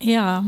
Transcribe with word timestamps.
Ja, 0.00 0.44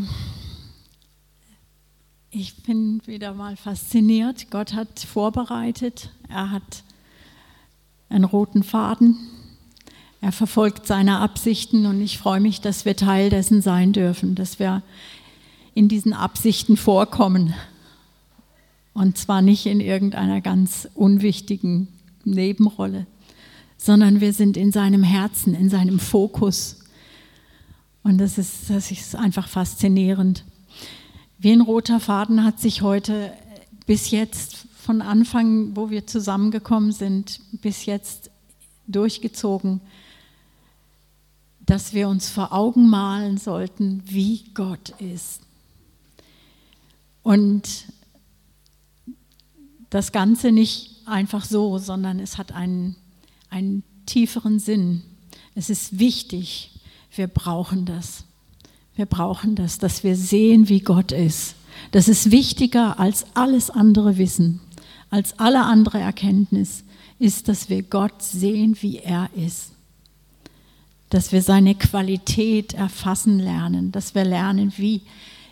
ich 2.30 2.62
bin 2.62 3.02
wieder 3.04 3.34
mal 3.34 3.56
fasziniert. 3.56 4.48
Gott 4.52 4.74
hat 4.74 5.00
vorbereitet, 5.00 6.10
er 6.28 6.52
hat 6.52 6.84
einen 8.08 8.22
roten 8.22 8.62
Faden, 8.62 9.16
er 10.20 10.30
verfolgt 10.30 10.86
seine 10.86 11.18
Absichten 11.18 11.86
und 11.86 12.00
ich 12.00 12.18
freue 12.18 12.38
mich, 12.38 12.60
dass 12.60 12.84
wir 12.84 12.94
Teil 12.94 13.28
dessen 13.28 13.60
sein 13.60 13.92
dürfen, 13.92 14.36
dass 14.36 14.60
wir 14.60 14.84
in 15.74 15.88
diesen 15.88 16.12
Absichten 16.12 16.76
vorkommen. 16.76 17.52
Und 18.92 19.18
zwar 19.18 19.42
nicht 19.42 19.66
in 19.66 19.80
irgendeiner 19.80 20.40
ganz 20.40 20.88
unwichtigen 20.94 21.88
Nebenrolle, 22.24 23.06
sondern 23.78 24.20
wir 24.20 24.32
sind 24.32 24.56
in 24.56 24.70
seinem 24.70 25.02
Herzen, 25.02 25.54
in 25.54 25.68
seinem 25.70 25.98
Fokus. 25.98 26.79
Und 28.02 28.18
das 28.18 28.38
ist, 28.38 28.70
das 28.70 28.90
ist 28.90 29.14
einfach 29.14 29.48
faszinierend. 29.48 30.44
Wie 31.38 31.52
ein 31.52 31.60
roter 31.60 32.00
Faden 32.00 32.44
hat 32.44 32.60
sich 32.60 32.82
heute 32.82 33.32
bis 33.86 34.10
jetzt, 34.10 34.66
von 34.80 35.02
Anfang, 35.02 35.76
wo 35.76 35.90
wir 35.90 36.06
zusammengekommen 36.06 36.90
sind, 36.90 37.40
bis 37.60 37.86
jetzt 37.86 38.30
durchgezogen, 38.88 39.80
dass 41.60 41.92
wir 41.92 42.08
uns 42.08 42.28
vor 42.28 42.52
Augen 42.52 42.88
malen 42.88 43.38
sollten, 43.38 44.02
wie 44.06 44.44
Gott 44.54 44.94
ist. 44.98 45.42
Und 47.22 47.86
das 49.90 50.12
Ganze 50.12 50.50
nicht 50.50 51.06
einfach 51.06 51.44
so, 51.44 51.78
sondern 51.78 52.18
es 52.18 52.38
hat 52.38 52.52
einen, 52.52 52.96
einen 53.50 53.84
tieferen 54.06 54.58
Sinn. 54.58 55.02
Es 55.54 55.70
ist 55.70 55.98
wichtig, 55.98 56.70
wir 57.14 57.26
brauchen 57.26 57.84
das. 57.84 58.24
Wir 58.94 59.06
brauchen 59.06 59.54
das, 59.54 59.78
dass 59.78 60.04
wir 60.04 60.16
sehen, 60.16 60.68
wie 60.68 60.80
Gott 60.80 61.12
ist. 61.12 61.54
Das 61.90 62.08
ist 62.08 62.30
wichtiger 62.30 62.98
als 63.00 63.24
alles 63.34 63.70
andere 63.70 64.18
Wissen, 64.18 64.60
als 65.08 65.38
alle 65.38 65.64
andere 65.64 65.98
Erkenntnis, 65.98 66.84
ist, 67.18 67.48
dass 67.48 67.68
wir 67.68 67.82
Gott 67.82 68.22
sehen, 68.22 68.76
wie 68.80 68.98
er 68.98 69.30
ist. 69.34 69.72
Dass 71.10 71.32
wir 71.32 71.42
seine 71.42 71.74
Qualität 71.74 72.74
erfassen 72.74 73.38
lernen, 73.38 73.92
dass 73.92 74.14
wir 74.14 74.24
lernen, 74.24 74.72
wie, 74.76 75.02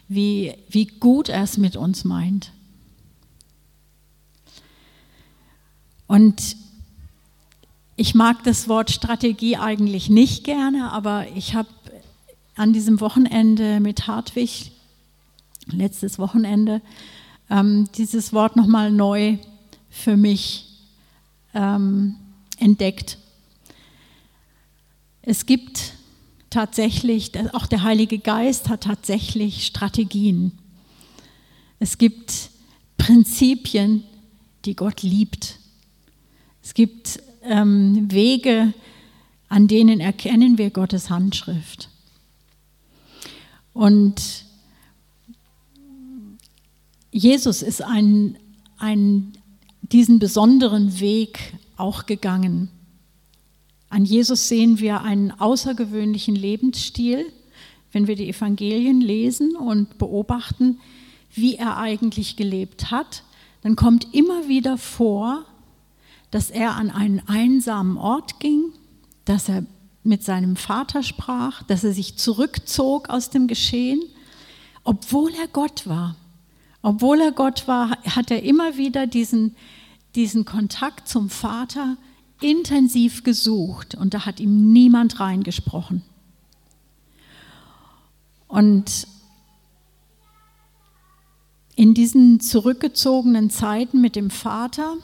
wie, 0.09 0.55
wie 0.69 0.87
gut 0.87 1.29
er 1.29 1.43
es 1.43 1.59
mit 1.59 1.77
uns 1.77 2.05
meint. 2.05 2.53
Und 6.07 6.57
ich 7.99 8.15
mag 8.15 8.45
das 8.45 8.69
Wort 8.69 8.93
Strategie 8.93 9.57
eigentlich 9.57 10.09
nicht 10.09 10.45
gerne, 10.45 10.93
aber 10.93 11.27
ich 11.35 11.55
habe 11.55 11.69
an 12.55 12.73
diesem 12.73 13.01
Wochenende 13.01 13.81
mit 13.81 14.07
Hartwig, 14.07 14.71
letztes 15.67 16.17
Wochenende, 16.17 16.81
ähm, 17.51 17.89
dieses 17.97 18.33
Wort 18.33 18.55
nochmal 18.55 18.93
neu 18.93 19.39
für 19.91 20.17
mich 20.17 20.67
ähm, 21.55 22.15
entdeckt. 22.59 23.19
Es 25.23 25.45
gibt 25.45 25.95
tatsächlich, 26.51 27.33
auch 27.53 27.67
der 27.67 27.83
Heilige 27.83 28.21
Geist 28.21 28.69
hat 28.69 28.85
tatsächlich 28.85 29.67
Strategien. 29.67 30.53
Es 31.81 31.99
gibt 31.99 32.51
Prinzipien, 32.97 34.05
die 34.65 34.77
Gott 34.77 35.03
liebt. 35.03 35.59
Es 36.63 36.75
gibt 36.75 37.21
ähm, 37.43 38.11
Wege, 38.11 38.73
an 39.49 39.69
denen 39.69 40.01
erkennen 40.01 40.59
wir 40.59 40.71
Gottes 40.71 41.11
Handschrift. 41.11 41.89
Und 43.73 44.45
Jesus 47.11 47.63
ist 47.63 47.83
ein, 47.83 48.37
ein, 48.79 49.33
diesen 49.83 50.19
besonderen 50.19 51.01
Weg 51.01 51.55
auch 51.77 52.07
gegangen. 52.07 52.71
An 53.89 54.05
Jesus 54.05 54.49
sehen 54.49 54.81
wir 54.81 55.03
einen 55.03 55.31
außergewöhnlichen 55.31 56.35
Lebensstil, 56.35 57.25
wenn 57.93 58.07
wir 58.07 58.17
die 58.17 58.29
Evangelien 58.29 59.01
lesen 59.01 59.57
und 59.57 59.97
beobachten, 59.97 60.81
wie 61.33 61.57
er 61.57 61.79
eigentlich 61.79 62.37
gelebt 62.37 62.91
hat, 62.91 63.23
dann 63.63 63.77
kommt 63.77 64.15
immer 64.15 64.49
wieder 64.49 64.77
vor, 64.79 65.45
dass 66.31 66.51
er 66.51 66.77
an 66.77 66.91
einen 66.91 67.23
einsamen 67.27 67.97
Ort 67.97 68.41
ging, 68.41 68.73
dass 69.25 69.49
er 69.49 69.65
mit 70.03 70.25
seinem 70.25 70.57
Vater 70.57 71.03
sprach, 71.03 71.63
dass 71.65 71.85
er 71.85 71.93
sich 71.93 72.17
zurückzog 72.17 73.09
aus 73.11 73.31
dem 73.31 73.47
Geschehen, 73.47 74.01
obwohl 74.85 75.33
er 75.35 75.49
Gott 75.49 75.87
war. 75.87 76.17
Obwohl 76.83 77.21
er 77.21 77.33
Gott 77.33 77.67
war, 77.69 77.91
hat 78.05 78.31
er 78.31 78.43
immer 78.43 78.77
wieder 78.77 79.07
diesen, 79.07 79.57
diesen 80.15 80.45
Kontakt 80.45 81.09
zum 81.09 81.29
Vater 81.29 81.97
intensiv 82.41 83.25
gesucht 83.25 83.95
und 83.95 84.15
da 84.15 84.25
hat 84.25 84.41
ihm 84.41 84.73
niemand 84.73 85.21
reingesprochen. 85.21 86.03
Und 88.47 89.07
in 91.75 91.95
diesen 91.95 92.41
zurückgezogenen 92.41 93.51
Zeiten 93.51 94.01
mit 94.01 94.17
dem 94.17 94.31
Vater 94.31 94.97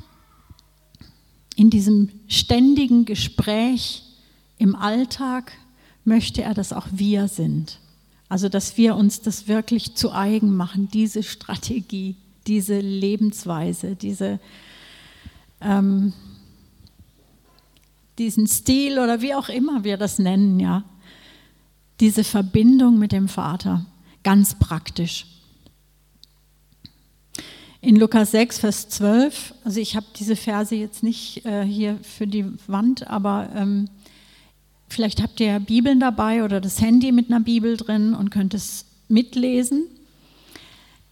in 1.57 1.71
diesem 1.71 2.11
ständigen 2.29 3.05
Gespräch 3.05 4.03
im 4.59 4.75
Alltag 4.75 5.53
möchte 6.05 6.43
er, 6.43 6.55
dass 6.55 6.73
auch 6.73 6.87
wir 6.91 7.29
sind. 7.29 7.79
Also, 8.29 8.49
dass 8.49 8.77
wir 8.77 8.97
uns 8.97 9.21
das 9.21 9.49
wirklich 9.49 9.95
zu 9.95 10.13
eigen 10.13 10.57
machen, 10.57 10.89
diese 10.93 11.23
Strategie, 11.23 12.17
diese 12.47 12.81
Lebensweise, 12.81 13.97
diese, 13.97 14.41
ähm, 15.61 16.13
diesen 18.19 18.47
Stil 18.47 18.99
oder 18.99 19.21
wie 19.21 19.35
auch 19.35 19.49
immer 19.49 19.85
wir 19.85 19.97
das 19.97 20.19
nennen, 20.19 20.59
ja. 20.61 20.85
Diese 22.01 22.25
Verbindung 22.25 22.99
mit 22.99 23.13
dem 23.13 23.29
Vater, 23.29 23.87
ganz 24.25 24.59
praktisch 24.59 25.27
in 27.84 27.97
Lukas 27.97 28.31
6, 28.31 28.61
Vers 28.61 28.89
12, 28.89 29.55
also 29.62 29.78
ich 29.78 29.95
habe 29.95 30.06
diese 30.17 30.37
Verse 30.37 30.75
jetzt 30.75 31.03
nicht 31.03 31.45
äh, 31.45 31.65
hier 31.65 31.99
für 32.03 32.27
die 32.27 32.47
Wand, 32.67 33.06
aber 33.09 33.50
ähm, 33.55 33.91
vielleicht 34.89 35.22
habt 35.22 35.39
ihr 35.41 35.49
ja 35.49 35.59
Bibeln 35.59 36.00
dabei 36.00 36.44
oder 36.44 36.62
das 36.62 36.81
Handy 36.81 37.12
mit 37.12 37.28
einer 37.28 37.41
Bibel 37.41 37.77
drin 37.77 38.15
und 38.15 38.31
könnt 38.31 38.55
es 38.55 38.87
mitlesen. 39.09 39.84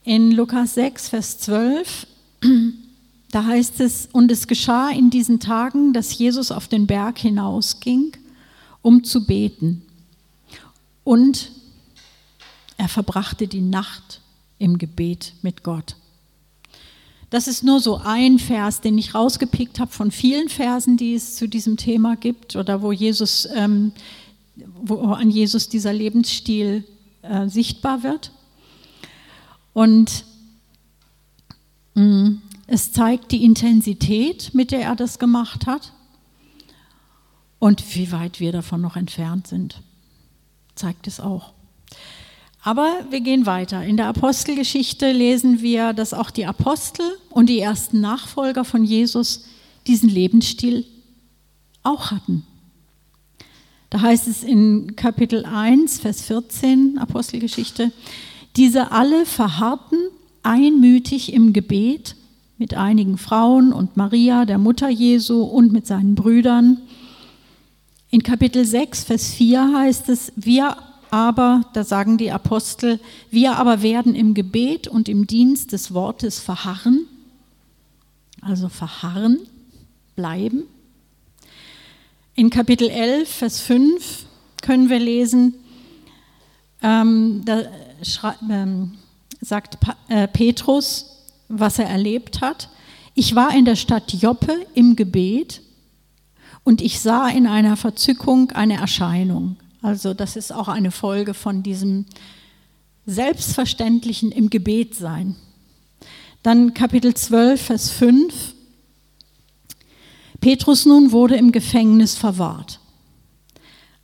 In 0.04 0.32
Lukas 0.32 0.74
6, 0.74 1.10
Vers 1.10 1.38
12, 1.40 2.06
da 3.30 3.44
heißt 3.44 3.80
es, 3.80 4.08
und 4.10 4.32
es 4.32 4.46
geschah 4.46 4.90
in 4.90 5.10
diesen 5.10 5.40
Tagen, 5.40 5.92
dass 5.92 6.16
Jesus 6.16 6.50
auf 6.50 6.68
den 6.68 6.86
Berg 6.86 7.18
hinausging, 7.18 8.12
um 8.80 9.04
zu 9.04 9.26
beten. 9.26 9.82
Und 11.04 11.52
er 12.78 12.88
verbrachte 12.88 13.46
die 13.46 13.60
Nacht 13.60 14.22
im 14.58 14.78
Gebet 14.78 15.34
mit 15.42 15.62
Gott. 15.62 15.96
Das 17.32 17.48
ist 17.48 17.64
nur 17.64 17.80
so 17.80 17.96
ein 17.96 18.38
Vers, 18.38 18.82
den 18.82 18.98
ich 18.98 19.14
rausgepickt 19.14 19.80
habe 19.80 19.90
von 19.90 20.10
vielen 20.10 20.50
Versen, 20.50 20.98
die 20.98 21.14
es 21.14 21.34
zu 21.34 21.48
diesem 21.48 21.78
Thema 21.78 22.14
gibt 22.14 22.56
oder 22.56 22.82
wo 22.82 22.92
Jesus, 22.92 23.48
ähm, 23.54 23.92
wo 24.82 24.96
an 24.96 25.30
Jesus 25.30 25.70
dieser 25.70 25.94
Lebensstil 25.94 26.84
äh, 27.22 27.48
sichtbar 27.48 28.02
wird. 28.02 28.32
Und 29.72 30.26
mh, 31.94 32.04
mm, 32.04 32.42
es 32.66 32.92
zeigt 32.92 33.32
die 33.32 33.46
Intensität, 33.46 34.52
mit 34.52 34.70
der 34.70 34.82
er 34.82 34.94
das 34.94 35.18
gemacht 35.18 35.66
hat 35.66 35.94
und 37.58 37.96
wie 37.96 38.12
weit 38.12 38.40
wir 38.40 38.52
davon 38.52 38.82
noch 38.82 38.96
entfernt 38.96 39.46
sind, 39.46 39.80
zeigt 40.74 41.06
es 41.06 41.18
auch. 41.18 41.54
Aber 42.64 43.06
wir 43.10 43.20
gehen 43.20 43.44
weiter. 43.44 43.84
In 43.84 43.96
der 43.96 44.06
Apostelgeschichte 44.06 45.10
lesen 45.10 45.62
wir, 45.62 45.92
dass 45.92 46.14
auch 46.14 46.30
die 46.30 46.46
Apostel 46.46 47.04
und 47.30 47.48
die 47.48 47.58
ersten 47.58 48.00
Nachfolger 48.00 48.64
von 48.64 48.84
Jesus 48.84 49.46
diesen 49.88 50.08
Lebensstil 50.08 50.86
auch 51.82 52.12
hatten. 52.12 52.46
Da 53.90 54.00
heißt 54.00 54.28
es 54.28 54.44
in 54.44 54.94
Kapitel 54.94 55.44
1, 55.44 56.00
Vers 56.00 56.22
14, 56.22 56.98
Apostelgeschichte, 56.98 57.90
diese 58.56 58.92
alle 58.92 59.26
verharrten 59.26 59.98
einmütig 60.44 61.32
im 61.32 61.52
Gebet 61.52 62.14
mit 62.58 62.74
einigen 62.74 63.18
Frauen 63.18 63.72
und 63.72 63.96
Maria, 63.96 64.44
der 64.44 64.58
Mutter 64.58 64.88
Jesu 64.88 65.42
und 65.42 65.72
mit 65.72 65.86
seinen 65.88 66.14
Brüdern. 66.14 66.80
In 68.10 68.22
Kapitel 68.22 68.64
6, 68.64 69.04
Vers 69.04 69.34
4 69.34 69.74
heißt 69.74 70.08
es, 70.10 70.32
wir 70.36 70.76
aber, 71.12 71.66
da 71.74 71.84
sagen 71.84 72.16
die 72.16 72.32
Apostel, 72.32 72.98
wir 73.30 73.58
aber 73.58 73.82
werden 73.82 74.14
im 74.14 74.32
Gebet 74.32 74.88
und 74.88 75.10
im 75.10 75.26
Dienst 75.26 75.72
des 75.72 75.92
Wortes 75.92 76.40
verharren, 76.40 77.06
also 78.40 78.70
verharren, 78.70 79.38
bleiben. 80.16 80.62
In 82.34 82.48
Kapitel 82.48 82.88
11, 82.88 83.28
Vers 83.28 83.60
5 83.60 84.24
können 84.62 84.88
wir 84.88 84.98
lesen, 84.98 85.54
ähm, 86.82 87.42
da 87.44 87.60
ähm, 88.50 88.92
sagt 89.42 89.80
pa 89.80 89.96
äh, 90.08 90.26
Petrus, 90.26 91.26
was 91.48 91.78
er 91.78 91.90
erlebt 91.90 92.40
hat. 92.40 92.70
Ich 93.12 93.34
war 93.34 93.54
in 93.54 93.66
der 93.66 93.76
Stadt 93.76 94.14
Joppe 94.14 94.64
im 94.72 94.96
Gebet 94.96 95.60
und 96.64 96.80
ich 96.80 97.00
sah 97.00 97.28
in 97.28 97.46
einer 97.46 97.76
Verzückung 97.76 98.52
eine 98.52 98.78
Erscheinung. 98.78 99.56
Also 99.82 100.14
das 100.14 100.36
ist 100.36 100.52
auch 100.52 100.68
eine 100.68 100.92
Folge 100.92 101.34
von 101.34 101.64
diesem 101.64 102.06
selbstverständlichen 103.04 104.30
im 104.30 104.48
Gebet 104.48 104.94
sein. 104.94 105.34
Dann 106.44 106.72
Kapitel 106.72 107.14
12, 107.14 107.60
Vers 107.60 107.90
5. 107.90 108.54
Petrus 110.40 110.86
nun 110.86 111.10
wurde 111.10 111.36
im 111.36 111.52
Gefängnis 111.52 112.16
verwahrt. 112.16 112.78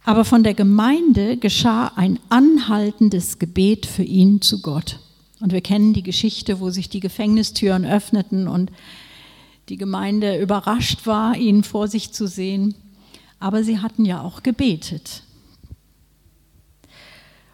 Aber 0.04 0.25
von 0.25 0.42
der 0.42 0.54
Gemeinde 0.54 1.36
geschah 1.36 1.92
ein 1.94 2.19
anhaltendes 2.28 3.38
Gebet 3.38 3.86
für 3.86 4.04
ihn 4.04 4.40
zu 4.40 4.62
Gott. 4.62 4.98
Und 5.40 5.52
wir 5.52 5.60
kennen 5.60 5.92
die 5.92 6.02
Geschichte, 6.02 6.60
wo 6.60 6.70
sich 6.70 6.88
die 6.88 7.00
Gefängnistüren 7.00 7.84
öffneten 7.84 8.48
und 8.48 8.72
die 9.69 9.76
Gemeinde 9.76 10.40
überrascht 10.40 11.06
war, 11.06 11.36
ihn 11.36 11.62
vor 11.62 11.86
sich 11.86 12.12
zu 12.12 12.26
sehen. 12.26 12.74
Aber 13.38 13.62
sie 13.62 13.78
hatten 13.78 14.04
ja 14.04 14.22
auch 14.22 14.42
gebetet. 14.42 15.22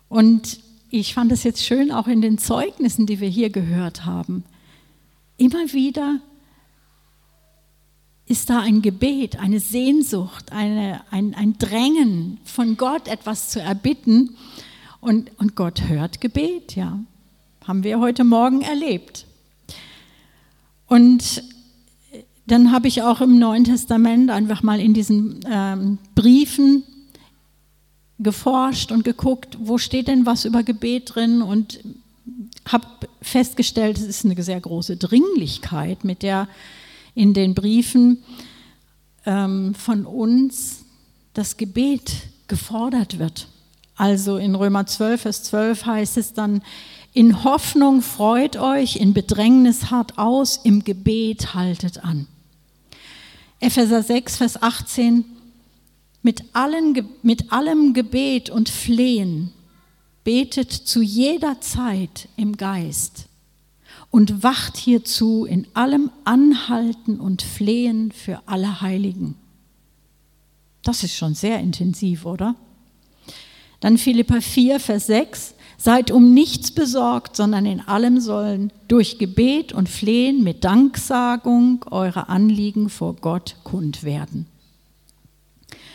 Und 0.08 0.60
ich 0.90 1.14
fand 1.14 1.32
es 1.32 1.42
jetzt 1.42 1.64
schön, 1.64 1.90
auch 1.90 2.06
in 2.06 2.20
den 2.20 2.38
Zeugnissen, 2.38 3.06
die 3.06 3.20
wir 3.20 3.28
hier 3.28 3.50
gehört 3.50 4.04
haben. 4.04 4.44
Immer 5.36 5.72
wieder 5.72 6.20
ist 8.26 8.48
da 8.48 8.60
ein 8.60 8.80
Gebet, 8.80 9.38
eine 9.38 9.60
Sehnsucht, 9.60 10.52
eine, 10.52 11.02
ein, 11.10 11.34
ein 11.34 11.58
Drängen 11.58 12.38
von 12.44 12.76
Gott, 12.76 13.08
etwas 13.08 13.50
zu 13.50 13.60
erbitten. 13.60 14.36
Und, 15.00 15.30
und 15.38 15.56
Gott 15.56 15.88
hört 15.88 16.20
Gebet, 16.20 16.76
ja. 16.76 17.00
Haben 17.66 17.82
wir 17.82 17.98
heute 17.98 18.24
Morgen 18.24 18.60
erlebt. 18.60 19.26
Und 20.86 21.42
dann 22.46 22.72
habe 22.72 22.88
ich 22.88 23.02
auch 23.02 23.20
im 23.20 23.38
Neuen 23.38 23.64
Testament 23.64 24.30
einfach 24.30 24.62
mal 24.62 24.80
in 24.80 24.94
diesen 24.94 25.40
ähm, 25.50 25.98
Briefen 26.14 26.84
geforscht 28.18 28.92
und 28.92 29.04
geguckt, 29.04 29.58
wo 29.60 29.78
steht 29.78 30.08
denn 30.08 30.26
was 30.26 30.44
über 30.44 30.62
Gebet 30.62 31.14
drin 31.14 31.42
und 31.42 31.80
habe 32.66 32.86
festgestellt, 33.20 33.98
es 33.98 34.04
ist 34.04 34.24
eine 34.24 34.40
sehr 34.42 34.60
große 34.60 34.96
Dringlichkeit, 34.96 36.04
mit 36.04 36.22
der 36.22 36.48
in 37.14 37.34
den 37.34 37.54
Briefen 37.54 38.22
ähm, 39.26 39.74
von 39.74 40.06
uns 40.06 40.84
das 41.34 41.56
Gebet 41.56 42.12
gefordert 42.48 43.18
wird. 43.18 43.48
Also 43.96 44.38
in 44.38 44.54
Römer 44.54 44.86
12, 44.86 45.20
Vers 45.20 45.42
12 45.44 45.86
heißt 45.86 46.16
es 46.16 46.32
dann, 46.32 46.62
in 47.12 47.44
Hoffnung 47.44 48.02
freut 48.02 48.56
euch, 48.56 48.96
in 48.96 49.14
Bedrängnis 49.14 49.90
hart 49.90 50.18
aus, 50.18 50.60
im 50.64 50.82
Gebet 50.82 51.54
haltet 51.54 52.04
an. 52.04 52.26
Epheser 53.60 54.02
6, 54.02 54.36
Vers 54.36 54.60
18, 54.60 55.24
mit, 56.24 56.42
allen, 56.54 57.06
mit 57.22 57.52
allem 57.52 57.92
Gebet 57.92 58.50
und 58.50 58.68
Flehen 58.68 59.52
betet 60.24 60.72
zu 60.72 61.02
jeder 61.02 61.60
Zeit 61.60 62.28
im 62.36 62.56
Geist 62.56 63.26
und 64.10 64.42
wacht 64.42 64.78
hierzu 64.78 65.44
in 65.44 65.66
allem 65.74 66.10
Anhalten 66.24 67.20
und 67.20 67.42
Flehen 67.42 68.10
für 68.10 68.40
alle 68.46 68.80
Heiligen. 68.80 69.36
Das 70.82 71.04
ist 71.04 71.14
schon 71.14 71.34
sehr 71.34 71.60
intensiv, 71.60 72.24
oder? 72.24 72.54
Dann 73.80 73.98
Philippa 73.98 74.40
4, 74.40 74.80
Vers 74.80 75.06
6. 75.06 75.54
Seid 75.76 76.10
um 76.10 76.32
nichts 76.32 76.70
besorgt, 76.70 77.36
sondern 77.36 77.66
in 77.66 77.80
allem 77.80 78.18
sollen 78.18 78.72
durch 78.88 79.18
Gebet 79.18 79.74
und 79.74 79.90
Flehen 79.90 80.42
mit 80.42 80.64
Danksagung 80.64 81.84
eure 81.90 82.30
Anliegen 82.30 82.88
vor 82.88 83.14
Gott 83.16 83.56
kund 83.64 84.04
werden. 84.04 84.46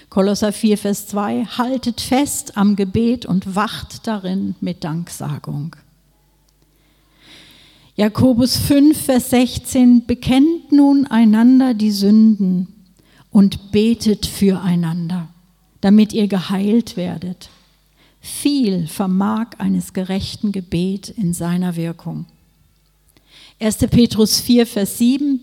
Kolosser 0.09 0.51
4, 0.51 0.77
Vers 0.77 1.07
2, 1.07 1.45
haltet 1.45 2.01
fest 2.01 2.57
am 2.57 2.75
Gebet 2.75 3.25
und 3.25 3.55
wacht 3.55 4.07
darin 4.07 4.55
mit 4.59 4.83
Danksagung. 4.83 5.75
Jakobus 7.95 8.57
5, 8.57 8.97
Vers 8.97 9.29
16, 9.29 10.07
bekennt 10.07 10.71
nun 10.71 11.05
einander 11.05 11.73
die 11.73 11.91
Sünden 11.91 12.69
und 13.29 13.71
betet 13.71 14.25
füreinander, 14.25 15.27
damit 15.81 16.13
ihr 16.13 16.27
geheilt 16.27 16.97
werdet. 16.97 17.49
Viel 18.19 18.87
vermag 18.87 19.47
eines 19.59 19.93
gerechten 19.93 20.51
Gebet 20.51 21.09
in 21.09 21.33
seiner 21.33 21.75
Wirkung. 21.75 22.25
1. 23.59 23.77
Petrus 23.89 24.39
4, 24.39 24.65
Vers 24.65 24.97
7. 24.97 25.41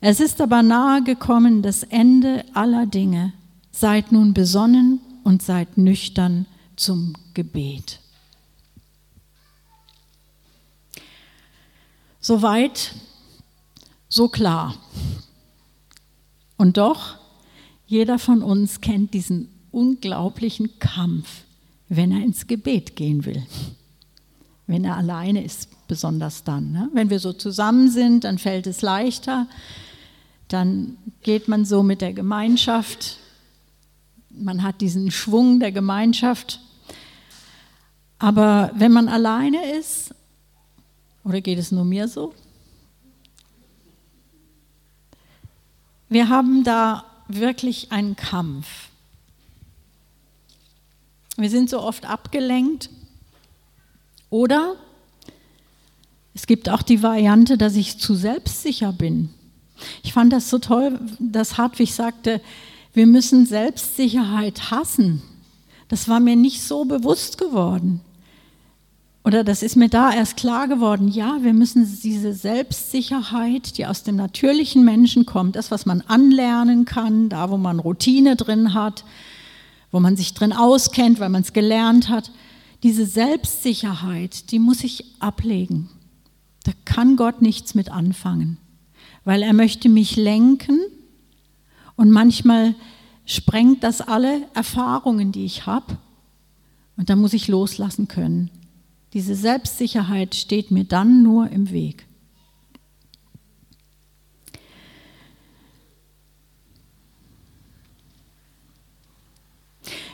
Es 0.00 0.20
ist 0.20 0.40
aber 0.40 0.62
nahe 0.62 1.02
gekommen 1.02 1.60
das 1.60 1.82
Ende 1.82 2.44
aller 2.54 2.86
Dinge. 2.86 3.32
Seid 3.72 4.12
nun 4.12 4.34
besonnen 4.34 5.00
und 5.24 5.42
seid 5.42 5.76
nüchtern 5.76 6.46
zum 6.76 7.14
Gebet. 7.34 7.98
Soweit, 12.20 12.94
so 14.08 14.28
klar. 14.28 14.76
Und 16.56 16.76
doch, 16.76 17.16
jeder 17.88 18.20
von 18.20 18.42
uns 18.42 18.80
kennt 18.80 19.12
diesen 19.12 19.48
unglaublichen 19.72 20.78
Kampf 20.78 21.42
wenn 21.96 22.10
er 22.10 22.22
ins 22.22 22.46
Gebet 22.46 22.96
gehen 22.96 23.24
will. 23.26 23.42
Wenn 24.66 24.84
er 24.84 24.96
alleine 24.96 25.44
ist, 25.44 25.68
besonders 25.88 26.42
dann. 26.42 26.72
Ne? 26.72 26.88
Wenn 26.94 27.10
wir 27.10 27.18
so 27.18 27.34
zusammen 27.34 27.90
sind, 27.90 28.24
dann 28.24 28.38
fällt 28.38 28.66
es 28.66 28.80
leichter. 28.80 29.46
Dann 30.48 30.96
geht 31.22 31.48
man 31.48 31.66
so 31.66 31.82
mit 31.82 32.00
der 32.00 32.14
Gemeinschaft. 32.14 33.18
Man 34.34 34.62
hat 34.62 34.80
diesen 34.80 35.10
Schwung 35.10 35.60
der 35.60 35.72
Gemeinschaft. 35.72 36.60
Aber 38.18 38.70
wenn 38.74 38.92
man 38.92 39.08
alleine 39.08 39.72
ist, 39.72 40.14
oder 41.24 41.40
geht 41.40 41.58
es 41.58 41.72
nur 41.72 41.84
mir 41.84 42.08
so? 42.08 42.34
Wir 46.08 46.28
haben 46.28 46.64
da 46.64 47.04
wirklich 47.28 47.90
einen 47.90 48.16
Kampf. 48.16 48.88
Wir 51.36 51.50
sind 51.50 51.70
so 51.70 51.80
oft 51.80 52.04
abgelenkt. 52.04 52.90
Oder 54.28 54.76
es 56.34 56.46
gibt 56.46 56.68
auch 56.68 56.82
die 56.82 57.02
Variante, 57.02 57.58
dass 57.58 57.76
ich 57.76 57.98
zu 57.98 58.14
selbstsicher 58.14 58.92
bin. 58.92 59.30
Ich 60.02 60.12
fand 60.12 60.32
das 60.32 60.48
so 60.48 60.58
toll, 60.58 61.00
dass 61.18 61.58
Hartwig 61.58 61.92
sagte, 61.92 62.40
wir 62.92 63.06
müssen 63.06 63.46
Selbstsicherheit 63.46 64.70
hassen. 64.70 65.22
Das 65.88 66.08
war 66.08 66.20
mir 66.20 66.36
nicht 66.36 66.62
so 66.62 66.84
bewusst 66.84 67.38
geworden. 67.38 68.00
Oder 69.24 69.44
das 69.44 69.62
ist 69.62 69.76
mir 69.76 69.88
da 69.88 70.12
erst 70.12 70.36
klar 70.36 70.66
geworden. 70.66 71.08
Ja, 71.08 71.38
wir 71.42 71.52
müssen 71.52 71.86
diese 72.02 72.34
Selbstsicherheit, 72.34 73.78
die 73.78 73.86
aus 73.86 74.02
dem 74.02 74.16
natürlichen 74.16 74.84
Menschen 74.84 75.26
kommt, 75.26 75.54
das, 75.54 75.70
was 75.70 75.86
man 75.86 76.00
anlernen 76.02 76.84
kann, 76.84 77.28
da, 77.28 77.48
wo 77.50 77.56
man 77.56 77.78
Routine 77.78 78.34
drin 78.34 78.74
hat, 78.74 79.04
wo 79.92 80.00
man 80.00 80.16
sich 80.16 80.34
drin 80.34 80.52
auskennt, 80.52 81.20
weil 81.20 81.28
man 81.28 81.42
es 81.42 81.52
gelernt 81.52 82.08
hat. 82.08 82.32
Diese 82.82 83.06
Selbstsicherheit, 83.06 84.50
die 84.50 84.58
muss 84.58 84.82
ich 84.82 85.04
ablegen. 85.20 85.88
Da 86.64 86.72
kann 86.84 87.16
Gott 87.16 87.42
nichts 87.42 87.74
mit 87.76 87.90
anfangen, 87.90 88.58
weil 89.24 89.42
er 89.42 89.52
möchte 89.52 89.88
mich 89.88 90.16
lenken 90.16 90.80
und 91.96 92.10
manchmal 92.10 92.74
sprengt 93.26 93.82
das 93.82 94.00
alle 94.00 94.42
Erfahrungen, 94.54 95.32
die 95.32 95.44
ich 95.44 95.66
habe 95.66 95.98
und 96.96 97.10
da 97.10 97.16
muss 97.16 97.32
ich 97.32 97.48
loslassen 97.48 98.08
können. 98.08 98.50
Diese 99.12 99.34
Selbstsicherheit 99.34 100.34
steht 100.34 100.70
mir 100.70 100.84
dann 100.84 101.22
nur 101.22 101.50
im 101.50 101.70
Weg. 101.70 102.06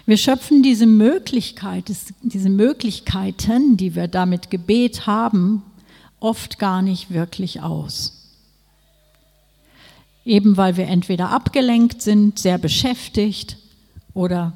Wir 0.09 0.17
schöpfen 0.17 0.63
diese 0.63 0.87
Möglichkeit, 0.87 1.93
diese 2.23 2.49
Möglichkeiten, 2.49 3.77
die 3.77 3.95
wir 3.95 4.09
damit 4.09 4.49
Gebet 4.49 5.07
haben, 5.07 5.63
oft 6.19 6.59
gar 6.59 6.81
nicht 6.81 7.11
wirklich 7.11 7.61
aus. 7.61 8.18
Eben 10.29 10.59
weil 10.59 10.77
wir 10.77 10.89
entweder 10.89 11.31
abgelenkt 11.31 12.03
sind, 12.03 12.39
sehr 12.39 12.59
beschäftigt 12.59 13.57
oder 14.13 14.53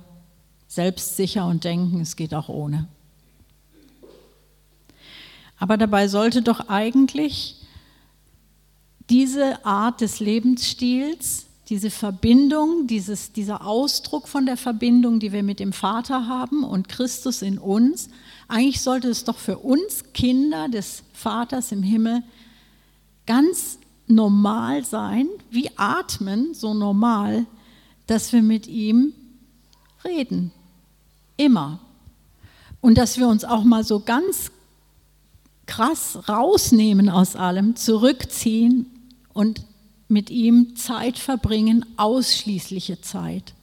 selbstsicher 0.69 1.47
und 1.47 1.65
denken, 1.65 1.99
es 2.03 2.15
geht 2.15 2.35
auch 2.35 2.51
ohne. 2.51 2.89
Aber 5.57 5.79
dabei 5.79 6.09
sollte 6.09 6.43
doch 6.43 6.69
eigentlich 6.69 7.57
diese 9.09 9.65
Art 9.65 10.03
des 10.03 10.21
Lebensstils, 10.21 11.47
diese 11.71 11.89
Verbindung, 11.89 12.87
dieses, 12.87 13.33
dieser 13.33 13.67
Ausdruck 13.67 14.29
von 14.29 14.45
der 14.45 14.59
Verbindung, 14.59 15.21
die 15.21 15.33
wir 15.33 15.43
mit 15.43 15.59
dem 15.59 15.73
Vater 15.73 16.27
haben 16.27 16.65
und 16.65 16.91
Christus 16.91 17.41
in 17.41 17.59
uns, 17.59 18.11
eigentlich 18.47 18.83
sollte 18.83 19.09
es 19.09 19.25
doch 19.25 19.39
für 19.39 19.57
uns 19.57 20.13
Kinder 20.13 20.69
des 20.69 21.03
Vaters 21.15 21.73
im 21.73 21.83
Himmel 21.83 22.23
ganz 23.25 23.79
normal 24.07 24.85
sein, 24.85 25.29
wie 25.51 25.71
atmen, 25.77 26.55
so 26.55 26.75
normal, 26.75 27.47
dass 28.07 28.33
wir 28.33 28.43
mit 28.43 28.67
ihm 28.67 29.13
reden. 30.05 30.53
Immer. 31.37 31.81
Und 32.81 32.99
dass 32.99 33.19
wir 33.19 33.29
uns 33.29 33.45
auch 33.45 33.65
mal 33.65 33.85
so 33.85 34.01
ganz 34.01 34.51
krass 35.67 36.29
rausnehmen 36.29 37.09
aus 37.09 37.37
allem, 37.37 37.77
zurückziehen 37.77 38.87
und 39.33 39.63
mit 40.09 40.31
ihm 40.31 40.77
Zeit 40.77 41.19
verbringen, 41.19 41.87
ausschließliche 41.97 43.01
Zeit. 43.01 43.55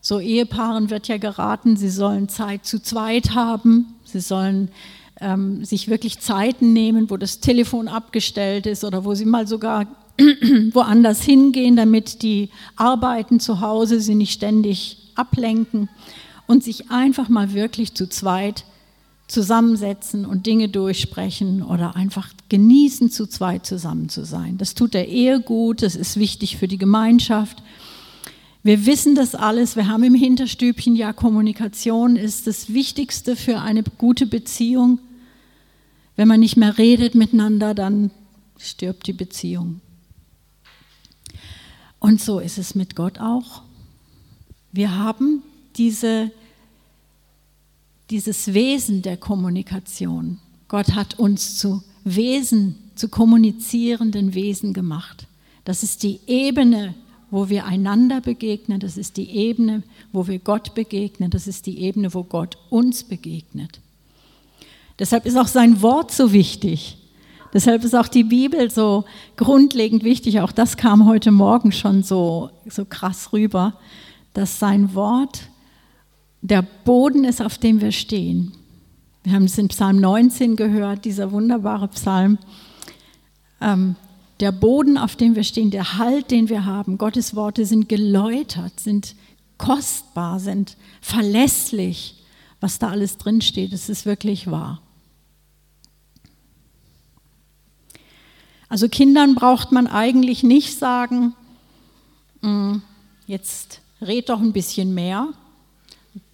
So 0.00 0.20
Ehepaaren 0.20 0.90
wird 0.90 1.08
ja 1.08 1.16
geraten, 1.16 1.76
sie 1.76 1.90
sollen 1.90 2.28
Zeit 2.28 2.66
zu 2.66 2.80
zweit 2.82 3.34
haben, 3.34 3.94
sie 4.04 4.20
sollen 4.20 4.70
ähm, 5.20 5.64
sich 5.64 5.88
wirklich 5.88 6.20
Zeiten 6.20 6.72
nehmen, 6.72 7.10
wo 7.10 7.16
das 7.16 7.40
Telefon 7.40 7.88
abgestellt 7.88 8.66
ist 8.66 8.84
oder 8.84 9.04
wo 9.04 9.14
sie 9.14 9.24
mal 9.24 9.46
sogar 9.46 9.86
woanders 10.72 11.22
hingehen, 11.22 11.76
damit 11.76 12.22
die 12.22 12.50
Arbeiten 12.76 13.40
zu 13.40 13.60
Hause 13.60 14.00
sie 14.00 14.14
nicht 14.14 14.32
ständig 14.32 14.98
ablenken 15.14 15.88
und 16.46 16.64
sich 16.64 16.90
einfach 16.90 17.28
mal 17.28 17.54
wirklich 17.54 17.94
zu 17.94 18.08
zweit 18.08 18.64
zusammensetzen 19.28 20.26
und 20.26 20.46
Dinge 20.46 20.68
durchsprechen 20.68 21.62
oder 21.62 21.96
einfach 21.96 22.28
genießen, 22.50 23.10
zu 23.10 23.26
zweit 23.26 23.64
zusammen 23.64 24.08
zu 24.08 24.24
sein. 24.24 24.58
Das 24.58 24.74
tut 24.74 24.92
der 24.92 25.08
Ehe 25.08 25.40
gut, 25.40 25.82
das 25.82 25.96
ist 25.96 26.18
wichtig 26.18 26.58
für 26.58 26.68
die 26.68 26.78
Gemeinschaft. 26.78 27.62
Wir 28.62 28.86
wissen 28.86 29.14
das 29.14 29.34
alles, 29.34 29.74
wir 29.74 29.88
haben 29.88 30.04
im 30.04 30.14
Hinterstübchen 30.14 30.94
ja 30.94 31.12
Kommunikation 31.12 32.16
ist 32.16 32.46
das 32.46 32.72
Wichtigste 32.72 33.34
für 33.34 33.60
eine 33.60 33.82
gute 33.82 34.26
Beziehung. 34.26 35.00
Wenn 36.14 36.28
man 36.28 36.40
nicht 36.40 36.56
mehr 36.56 36.78
redet 36.78 37.14
miteinander, 37.14 37.74
dann 37.74 38.10
stirbt 38.58 39.06
die 39.06 39.12
Beziehung. 39.12 39.80
Und 41.98 42.20
so 42.20 42.38
ist 42.38 42.58
es 42.58 42.74
mit 42.74 42.94
Gott 42.94 43.18
auch. 43.18 43.62
Wir 44.72 44.96
haben 44.96 45.42
diese 45.76 46.30
dieses 48.12 48.52
Wesen 48.52 49.00
der 49.00 49.16
Kommunikation. 49.16 50.38
Gott 50.68 50.94
hat 50.94 51.18
uns 51.18 51.56
zu 51.56 51.82
Wesen, 52.04 52.76
zu 52.94 53.08
kommunizierenden 53.08 54.34
Wesen 54.34 54.74
gemacht. 54.74 55.26
Das 55.64 55.82
ist 55.82 56.02
die 56.02 56.20
Ebene, 56.26 56.94
wo 57.32 57.48
wir 57.48 57.64
einander 57.64 58.20
begegnen. 58.20 58.78
Das 58.78 58.98
ist 58.98 59.16
die 59.16 59.30
Ebene, 59.30 59.82
wo 60.12 60.28
wir 60.28 60.38
Gott 60.38 60.74
begegnen. 60.74 61.30
Das 61.30 61.48
ist 61.48 61.64
die 61.64 61.80
Ebene, 61.80 62.12
wo 62.12 62.24
Gott 62.24 62.58
uns 62.68 63.02
begegnet. 63.02 63.80
Deshalb 64.98 65.24
ist 65.24 65.38
auch 65.38 65.48
sein 65.48 65.80
Wort 65.80 66.12
so 66.12 66.34
wichtig. 66.34 66.98
Deshalb 67.54 67.84
ist 67.84 67.94
auch 67.94 68.08
die 68.08 68.24
Bibel 68.24 68.70
so 68.70 69.06
grundlegend 69.36 70.04
wichtig. 70.04 70.40
Auch 70.40 70.52
das 70.52 70.76
kam 70.76 71.06
heute 71.06 71.30
Morgen 71.30 71.72
schon 71.72 72.02
so, 72.02 72.50
so 72.66 72.84
krass 72.84 73.32
rüber, 73.32 73.78
dass 74.34 74.58
sein 74.58 74.94
Wort 74.94 75.48
der 76.42 76.60
Boden 76.84 77.24
ist, 77.24 77.40
auf 77.40 77.56
dem 77.56 77.80
wir 77.80 77.92
stehen. 77.92 78.52
Wir 79.24 79.32
haben 79.32 79.44
es 79.44 79.56
in 79.56 79.68
Psalm 79.68 79.96
19 80.00 80.54
gehört, 80.56 81.06
dieser 81.06 81.32
wunderbare 81.32 81.88
Psalm. 81.88 82.36
Ähm, 83.62 83.96
der 84.42 84.50
Boden, 84.50 84.98
auf 84.98 85.14
dem 85.14 85.36
wir 85.36 85.44
stehen, 85.44 85.70
der 85.70 85.98
Halt, 85.98 86.32
den 86.32 86.48
wir 86.48 86.64
haben, 86.64 86.98
Gottes 86.98 87.36
Worte 87.36 87.64
sind 87.64 87.88
geläutert, 87.88 88.80
sind 88.80 89.14
kostbar, 89.56 90.40
sind 90.40 90.76
verlässlich. 91.00 92.16
Was 92.60 92.80
da 92.80 92.90
alles 92.90 93.18
drinsteht, 93.18 93.72
es 93.72 93.88
ist 93.88 94.04
wirklich 94.04 94.50
wahr. 94.50 94.82
Also 98.68 98.88
Kindern 98.88 99.36
braucht 99.36 99.70
man 99.70 99.86
eigentlich 99.86 100.42
nicht 100.42 100.76
sagen, 100.76 101.34
mm, 102.40 102.78
jetzt 103.28 103.80
red 104.00 104.28
doch 104.28 104.40
ein 104.40 104.52
bisschen 104.52 104.92
mehr, 104.92 105.28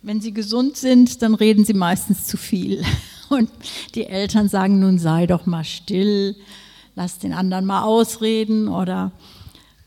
wenn 0.00 0.22
sie 0.22 0.32
gesund 0.32 0.78
sind, 0.78 1.20
dann 1.20 1.34
reden 1.34 1.66
sie 1.66 1.74
meistens 1.74 2.26
zu 2.26 2.38
viel. 2.38 2.82
Und 3.28 3.50
die 3.94 4.06
Eltern 4.06 4.48
sagen, 4.48 4.78
nun 4.78 4.98
sei 4.98 5.26
doch 5.26 5.44
mal 5.44 5.64
still, 5.64 6.34
lass 6.98 7.20
den 7.20 7.32
anderen 7.32 7.64
mal 7.64 7.82
ausreden 7.82 8.66
oder 8.66 9.12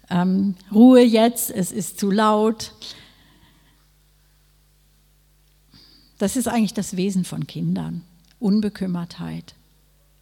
ähm, 0.10 0.56
Ruhe 0.72 1.04
jetzt, 1.04 1.52
es 1.52 1.74
ist 1.74 2.00
zu 2.00 2.10
laut. 2.10 2.72
Das 6.20 6.38
ist 6.38 6.48
eigentlich 6.48 6.74
das 6.74 6.96
Wesen 6.96 7.26
von 7.26 7.48
Kindern, 7.48 8.04
Unbekümmertheit. 8.40 9.56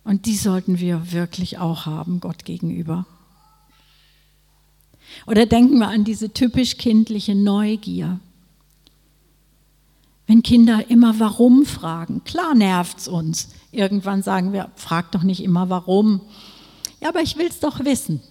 Und 0.04 0.26
die 0.26 0.36
sollten 0.36 0.80
wir 0.80 1.12
wirklich 1.12 1.60
auch 1.60 1.86
haben, 1.86 2.22
Gott 2.22 2.44
gegenüber. 2.44 3.06
Oder 5.28 5.46
denken 5.46 5.78
wir 5.78 5.90
an 5.90 6.06
diese 6.06 6.34
typisch 6.34 6.78
kindliche 6.78 7.36
Neugier. 7.36 8.20
Wenn 10.26 10.42
Kinder 10.42 10.90
immer 10.90 11.20
warum 11.20 11.68
fragen, 11.68 12.24
klar 12.24 12.56
nervt 12.56 12.98
es 12.98 13.08
uns. 13.08 13.50
Irgendwann 13.72 14.24
sagen 14.24 14.54
wir, 14.54 14.72
frag 14.76 15.12
doch 15.12 15.22
nicht 15.22 15.44
immer 15.44 15.70
warum. 15.70 16.22
Ja, 17.02 17.10
aber 17.10 17.22
ich 17.22 17.38
will 17.38 17.48
es 17.48 17.60
doch 17.60 17.84
wissen. 17.86 18.22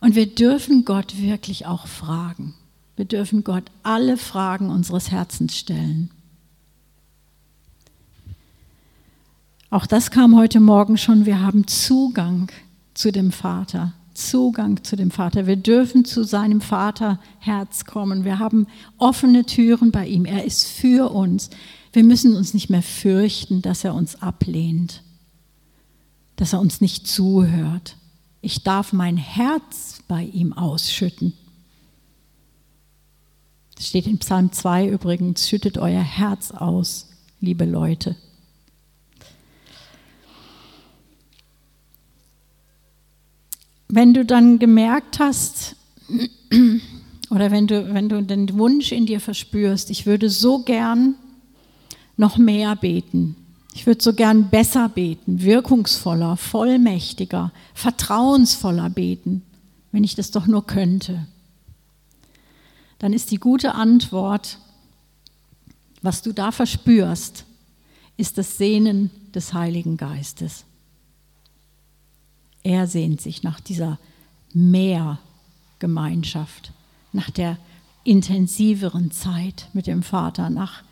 Und 0.00 0.16
wir 0.16 0.26
dürfen 0.26 0.84
Gott 0.84 1.20
wirklich 1.20 1.66
auch 1.66 1.86
fragen. 1.86 2.54
Wir 2.96 3.04
dürfen 3.04 3.44
Gott 3.44 3.64
alle 3.82 4.16
Fragen 4.16 4.68
unseres 4.68 5.10
Herzens 5.10 5.56
stellen. 5.56 6.10
Auch 9.70 9.86
das 9.86 10.10
kam 10.10 10.36
heute 10.36 10.60
Morgen 10.60 10.98
schon. 10.98 11.24
Wir 11.24 11.40
haben 11.40 11.66
Zugang 11.66 12.50
zu 12.94 13.10
dem 13.10 13.32
Vater. 13.32 13.94
Zugang 14.12 14.84
zu 14.84 14.96
dem 14.96 15.10
Vater. 15.10 15.46
Wir 15.46 15.56
dürfen 15.56 16.04
zu 16.04 16.24
seinem 16.24 16.60
Vaterherz 16.60 17.86
kommen. 17.86 18.24
Wir 18.24 18.38
haben 18.38 18.66
offene 18.98 19.46
Türen 19.46 19.90
bei 19.90 20.06
ihm. 20.06 20.26
Er 20.26 20.44
ist 20.44 20.66
für 20.66 21.10
uns. 21.10 21.48
Wir 21.92 22.04
müssen 22.04 22.36
uns 22.36 22.52
nicht 22.52 22.68
mehr 22.68 22.82
fürchten, 22.82 23.62
dass 23.62 23.84
er 23.84 23.94
uns 23.94 24.20
ablehnt, 24.20 25.02
dass 26.42 26.54
er 26.54 26.60
uns 26.60 26.80
nicht 26.80 27.06
zuhört. 27.06 27.94
Ich 28.40 28.64
darf 28.64 28.92
mein 28.92 29.16
Herz 29.16 30.00
bei 30.08 30.24
ihm 30.24 30.52
ausschütten. 30.52 31.34
Das 33.76 33.86
steht 33.86 34.08
in 34.08 34.18
Psalm 34.18 34.50
2 34.50 34.88
übrigens, 34.88 35.48
schüttet 35.48 35.78
euer 35.78 36.02
Herz 36.02 36.50
aus, 36.50 37.10
liebe 37.38 37.64
Leute. 37.64 38.16
wenn 43.94 44.14
du 44.14 44.24
dann 44.24 44.58
gemerkt 44.58 45.18
hast, 45.18 45.76
oder 47.30 47.50
wenn 47.50 47.66
du, 47.66 47.92
wenn 47.92 48.08
du 48.08 48.22
den 48.22 48.58
Wunsch 48.58 48.90
in 48.90 49.04
dir 49.04 49.20
verspürst, 49.20 49.90
ich 49.90 50.06
würde 50.06 50.30
so 50.30 50.62
gern 50.62 51.14
noch 52.16 52.38
mehr 52.38 52.74
beten. 52.74 53.36
Ich 53.74 53.86
würde 53.86 54.02
so 54.02 54.12
gern 54.12 54.50
besser 54.50 54.88
beten, 54.88 55.42
wirkungsvoller, 55.42 56.36
vollmächtiger, 56.36 57.52
vertrauensvoller 57.74 58.90
beten, 58.90 59.42
wenn 59.92 60.04
ich 60.04 60.14
das 60.14 60.30
doch 60.30 60.46
nur 60.46 60.66
könnte. 60.66 61.26
Dann 62.98 63.12
ist 63.12 63.30
die 63.30 63.38
gute 63.38 63.74
Antwort, 63.74 64.58
was 66.02 66.22
du 66.22 66.32
da 66.32 66.52
verspürst, 66.52 67.44
ist 68.16 68.38
das 68.38 68.58
Sehnen 68.58 69.10
des 69.34 69.54
Heiligen 69.54 69.96
Geistes. 69.96 70.64
Er 72.62 72.86
sehnt 72.86 73.20
sich 73.20 73.42
nach 73.42 73.58
dieser 73.58 73.98
Mehrgemeinschaft, 74.52 76.72
nach 77.12 77.30
der 77.30 77.58
intensiveren 78.04 79.10
Zeit 79.10 79.68
mit 79.72 79.86
dem 79.86 80.02
Vater, 80.02 80.50
nach, 80.50 80.82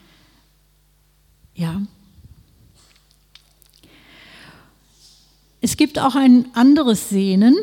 ja. 1.54 1.82
Es 5.60 5.76
gibt 5.76 5.98
auch 5.98 6.14
ein 6.14 6.46
anderes 6.54 7.08
Sehnen. 7.10 7.56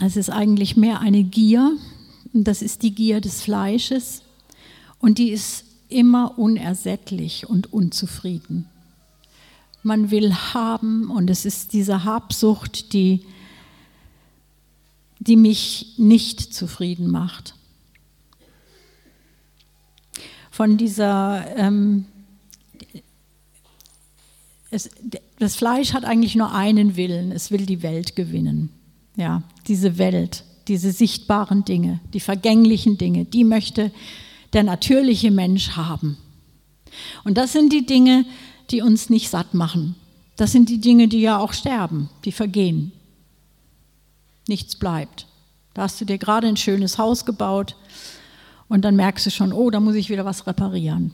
Es 0.00 0.16
ist 0.16 0.30
eigentlich 0.30 0.76
mehr 0.76 1.00
eine 1.00 1.22
Gier. 1.22 1.76
Und 2.32 2.44
das 2.44 2.62
ist 2.62 2.82
die 2.82 2.94
Gier 2.94 3.20
des 3.20 3.42
Fleisches. 3.42 4.22
Und 4.98 5.18
die 5.18 5.30
ist 5.30 5.64
immer 5.88 6.38
unersättlich 6.38 7.48
und 7.48 7.72
unzufrieden 7.72 8.68
man 9.86 10.10
will 10.10 10.34
haben 10.34 11.10
und 11.10 11.30
es 11.30 11.44
ist 11.44 11.72
diese 11.72 12.04
Habsucht, 12.04 12.92
die, 12.92 13.24
die 15.20 15.36
mich 15.36 15.94
nicht 15.96 16.52
zufrieden 16.52 17.08
macht. 17.08 17.54
Von 20.50 20.76
dieser, 20.76 21.56
ähm, 21.56 22.06
es, 24.70 24.90
das 25.38 25.56
Fleisch 25.56 25.92
hat 25.92 26.04
eigentlich 26.04 26.34
nur 26.34 26.52
einen 26.52 26.96
Willen, 26.96 27.32
es 27.32 27.50
will 27.50 27.66
die 27.66 27.82
Welt 27.82 28.16
gewinnen. 28.16 28.70
Ja, 29.16 29.42
diese 29.66 29.98
Welt, 29.98 30.44
diese 30.68 30.92
sichtbaren 30.92 31.64
Dinge, 31.64 32.00
die 32.12 32.20
vergänglichen 32.20 32.98
Dinge, 32.98 33.24
die 33.24 33.44
möchte 33.44 33.92
der 34.52 34.62
natürliche 34.62 35.30
Mensch 35.30 35.70
haben. 35.70 36.16
Und 37.24 37.36
das 37.36 37.52
sind 37.52 37.72
die 37.72 37.86
Dinge, 37.86 38.24
die 38.70 38.82
uns 38.82 39.10
nicht 39.10 39.30
satt 39.30 39.54
machen. 39.54 39.94
Das 40.36 40.52
sind 40.52 40.68
die 40.68 40.80
Dinge, 40.80 41.08
die 41.08 41.20
ja 41.20 41.38
auch 41.38 41.52
sterben, 41.52 42.10
die 42.24 42.32
vergehen. 42.32 42.92
Nichts 44.48 44.76
bleibt. 44.76 45.26
Da 45.74 45.82
hast 45.82 46.00
du 46.00 46.04
dir 46.04 46.18
gerade 46.18 46.46
ein 46.46 46.56
schönes 46.56 46.98
Haus 46.98 47.24
gebaut 47.24 47.76
und 48.68 48.84
dann 48.84 48.96
merkst 48.96 49.26
du 49.26 49.30
schon, 49.30 49.52
oh, 49.52 49.70
da 49.70 49.80
muss 49.80 49.94
ich 49.94 50.08
wieder 50.08 50.24
was 50.24 50.46
reparieren. 50.46 51.12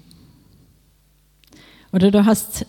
Oder 1.93 2.11
du 2.11 2.25
hast 2.25 2.67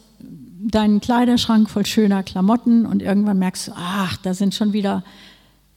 deinen 0.74 1.02
Kleiderschrank 1.02 1.70
voll 1.70 1.86
schöner 1.86 2.24
Klamotten 2.24 2.86
und 2.86 3.02
irgendwann 3.02 3.40
merkst 3.40 3.68
du, 3.68 3.72
ach, 3.76 4.18
da 4.18 4.34
sind 4.34 4.56
schon 4.56 4.74
wieder, 4.74 5.04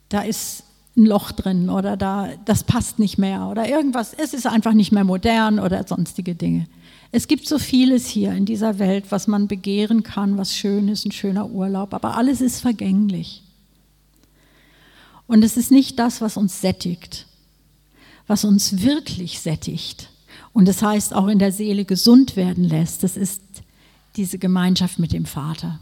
da 0.09 0.23
ist 0.23 0.65
ein 0.97 1.07
Loch 1.07 1.33
drin 1.33 1.69
oder 1.69 1.97
da, 1.97 2.31
das 2.45 2.65
passt 2.65 2.99
nicht 2.99 3.19
mehr 3.19 3.49
oder 3.49 3.69
irgendwas, 3.69 4.15
es 4.15 4.33
ist 4.33 4.47
einfach 4.47 4.73
nicht 4.73 4.93
mehr 4.93 5.05
modern 5.05 5.59
oder 5.59 5.87
sonstige 5.87 6.35
Dinge. 6.35 6.67
Es 7.13 7.29
gibt 7.29 7.47
so 7.47 7.59
vieles 7.59 8.07
hier 8.07 8.33
in 8.33 8.47
dieser 8.47 8.79
Welt, 8.79 9.07
was 9.11 9.27
man 9.27 9.47
begehren 9.47 10.03
kann, 10.03 10.39
was 10.39 10.55
schön 10.55 10.89
ist, 10.89 11.05
ein 11.05 11.13
schöner 11.13 11.51
Urlaub, 11.51 11.95
aber 11.95 12.17
alles 12.17 12.41
ist 12.41 12.61
vergänglich. 12.61 13.43
Und 15.27 15.45
es 15.45 15.57
ist 15.57 15.71
nicht 15.71 15.99
das, 15.99 16.21
was 16.21 16.37
uns 16.37 16.61
sättigt, 16.61 17.27
was 18.27 18.45
uns 18.45 18.83
wirklich 18.83 19.41
sättigt. 19.41 20.11
Und 20.53 20.67
das 20.69 20.83
heißt 20.83 21.15
auch 21.15 21.27
in 21.27 21.39
der 21.39 21.53
Seele 21.53 21.85
gesund 21.85 22.37
werden 22.37 22.65
lässt. 22.65 23.03
Das 23.03 23.17
ist 23.17 23.43
diese 24.17 24.39
Gemeinschaft 24.39 24.99
mit 24.99 25.13
dem 25.13 25.27
Vater, 25.27 25.79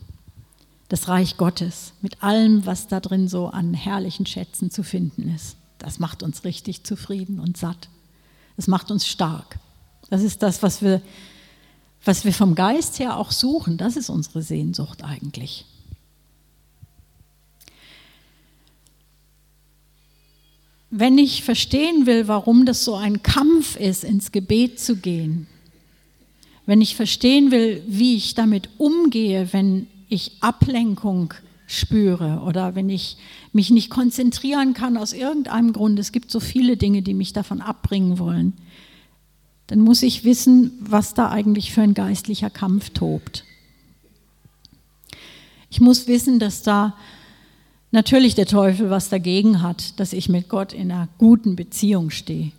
das 0.88 1.08
Reich 1.08 1.36
Gottes, 1.36 1.92
mit 2.02 2.22
allem, 2.22 2.66
was 2.66 2.88
da 2.88 3.00
drin 3.00 3.28
so 3.28 3.48
an 3.48 3.74
herrlichen 3.74 4.26
Schätzen 4.26 4.70
zu 4.70 4.82
finden 4.82 5.32
ist. 5.34 5.56
Das 5.78 5.98
macht 5.98 6.22
uns 6.22 6.44
richtig 6.44 6.84
zufrieden 6.84 7.40
und 7.40 7.56
satt. 7.56 7.88
Das 8.56 8.66
macht 8.66 8.90
uns 8.90 9.06
stark. 9.06 9.58
Das 10.10 10.22
ist 10.22 10.42
das, 10.42 10.62
was 10.62 10.82
wir, 10.82 11.00
was 12.04 12.24
wir 12.24 12.32
vom 12.32 12.54
Geist 12.54 12.98
her 12.98 13.16
auch 13.16 13.32
suchen. 13.32 13.76
Das 13.76 13.96
ist 13.96 14.10
unsere 14.10 14.42
Sehnsucht 14.42 15.02
eigentlich. 15.02 15.66
Wenn 20.90 21.18
ich 21.18 21.42
verstehen 21.42 22.06
will, 22.06 22.28
warum 22.28 22.66
das 22.66 22.84
so 22.84 22.94
ein 22.94 23.22
Kampf 23.24 23.74
ist, 23.74 24.04
ins 24.04 24.30
Gebet 24.30 24.78
zu 24.78 24.96
gehen, 24.96 25.48
wenn 26.66 26.80
ich 26.80 26.96
verstehen 26.96 27.50
will, 27.50 27.82
wie 27.86 28.16
ich 28.16 28.34
damit 28.34 28.68
umgehe, 28.78 29.52
wenn 29.52 29.86
ich 30.08 30.32
Ablenkung 30.40 31.34
spüre 31.66 32.42
oder 32.46 32.74
wenn 32.74 32.88
ich 32.88 33.16
mich 33.52 33.70
nicht 33.70 33.90
konzentrieren 33.90 34.74
kann 34.74 34.96
aus 34.96 35.12
irgendeinem 35.12 35.72
Grund, 35.72 35.98
es 35.98 36.12
gibt 36.12 36.30
so 36.30 36.40
viele 36.40 36.76
Dinge, 36.76 37.02
die 37.02 37.14
mich 37.14 37.32
davon 37.32 37.60
abbringen 37.60 38.18
wollen, 38.18 38.52
dann 39.66 39.80
muss 39.80 40.02
ich 40.02 40.24
wissen, 40.24 40.72
was 40.80 41.14
da 41.14 41.30
eigentlich 41.30 41.72
für 41.72 41.82
ein 41.82 41.94
geistlicher 41.94 42.50
Kampf 42.50 42.90
tobt. 42.90 43.44
Ich 45.70 45.80
muss 45.80 46.06
wissen, 46.06 46.38
dass 46.38 46.62
da 46.62 46.96
natürlich 47.90 48.34
der 48.34 48.46
Teufel 48.46 48.90
was 48.90 49.08
dagegen 49.08 49.62
hat, 49.62 49.98
dass 49.98 50.12
ich 50.12 50.28
mit 50.28 50.48
Gott 50.48 50.72
in 50.72 50.92
einer 50.92 51.08
guten 51.18 51.56
Beziehung 51.56 52.10
stehe. 52.10 52.52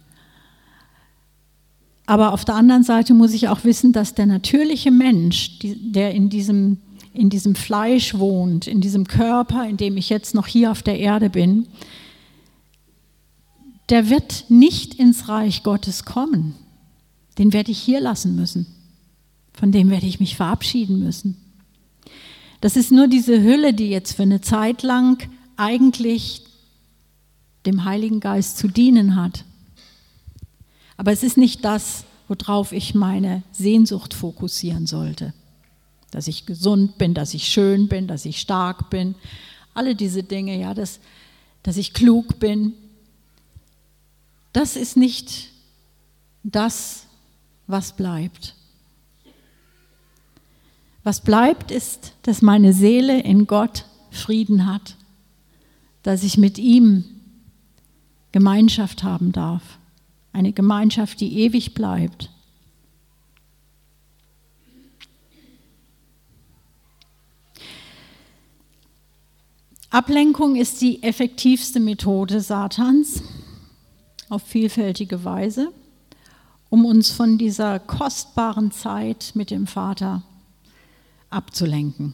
Aber 2.05 2.33
auf 2.33 2.45
der 2.45 2.55
anderen 2.55 2.83
Seite 2.83 3.13
muss 3.13 3.33
ich 3.33 3.47
auch 3.47 3.63
wissen, 3.63 3.91
dass 3.91 4.13
der 4.13 4.25
natürliche 4.25 4.91
Mensch, 4.91 5.59
der 5.61 6.13
in 6.13 6.29
diesem, 6.29 6.77
in 7.13 7.29
diesem 7.29 7.55
Fleisch 7.55 8.15
wohnt, 8.15 8.67
in 8.67 8.81
diesem 8.81 9.07
Körper, 9.07 9.67
in 9.67 9.77
dem 9.77 9.97
ich 9.97 10.09
jetzt 10.09 10.35
noch 10.35 10.47
hier 10.47 10.71
auf 10.71 10.83
der 10.83 10.99
Erde 10.99 11.29
bin, 11.29 11.67
der 13.89 14.09
wird 14.09 14.45
nicht 14.49 14.95
ins 14.95 15.29
Reich 15.29 15.63
Gottes 15.63 16.05
kommen. 16.05 16.55
Den 17.37 17.53
werde 17.53 17.71
ich 17.71 17.79
hier 17.79 17.99
lassen 17.99 18.35
müssen. 18.35 18.67
Von 19.53 19.71
dem 19.71 19.89
werde 19.89 20.05
ich 20.05 20.19
mich 20.19 20.35
verabschieden 20.35 20.99
müssen. 20.99 21.37
Das 22.61 22.75
ist 22.75 22.91
nur 22.91 23.07
diese 23.07 23.41
Hülle, 23.41 23.73
die 23.73 23.89
jetzt 23.89 24.13
für 24.13 24.23
eine 24.23 24.41
Zeit 24.41 24.83
lang 24.83 25.27
eigentlich 25.57 26.43
dem 27.65 27.85
Heiligen 27.85 28.19
Geist 28.19 28.57
zu 28.57 28.67
dienen 28.67 29.15
hat. 29.15 29.43
Aber 30.97 31.11
es 31.11 31.23
ist 31.23 31.37
nicht 31.37 31.65
das, 31.65 32.05
worauf 32.27 32.71
ich 32.71 32.95
meine 32.95 33.43
Sehnsucht 33.51 34.13
fokussieren 34.13 34.87
sollte. 34.87 35.33
Dass 36.11 36.27
ich 36.27 36.45
gesund 36.45 36.97
bin, 36.97 37.13
dass 37.13 37.33
ich 37.33 37.47
schön 37.47 37.87
bin, 37.87 38.07
dass 38.07 38.25
ich 38.25 38.39
stark 38.39 38.89
bin. 38.89 39.15
Alle 39.73 39.95
diese 39.95 40.23
Dinge, 40.23 40.57
ja, 40.59 40.73
dass, 40.73 40.99
dass 41.63 41.77
ich 41.77 41.93
klug 41.93 42.39
bin. 42.39 42.73
Das 44.53 44.75
ist 44.75 44.95
nicht 44.95 45.49
das, 46.43 47.05
was 47.67 47.95
bleibt. 47.95 48.55
Was 51.03 51.21
bleibt, 51.21 51.71
ist, 51.71 52.13
dass 52.23 52.41
meine 52.41 52.73
Seele 52.73 53.21
in 53.21 53.45
Gott 53.45 53.85
Frieden 54.09 54.65
hat, 54.65 54.95
dass 56.03 56.23
ich 56.23 56.37
mit 56.37 56.57
ihm 56.57 57.03
Gemeinschaft 58.31 59.03
haben 59.03 59.31
darf 59.31 59.77
eine 60.35 60.51
Gemeinschaft, 60.51 61.21
die 61.21 61.39
ewig 61.39 61.73
bleibt. 61.73 62.29
Ablenkung 69.89 70.57
ist 70.57 70.81
die 70.81 71.01
effektivste 71.03 71.79
Methode 71.79 72.41
Satans 72.41 73.23
auf 74.27 74.43
vielfältige 74.43 75.23
Weise, 75.23 75.71
um 76.69 76.83
uns 76.83 77.11
von 77.11 77.37
dieser 77.37 77.79
kostbaren 77.79 78.71
Zeit 78.71 79.31
mit 79.35 79.51
dem 79.51 79.67
Vater 79.67 80.21
abzulenken, 81.29 82.13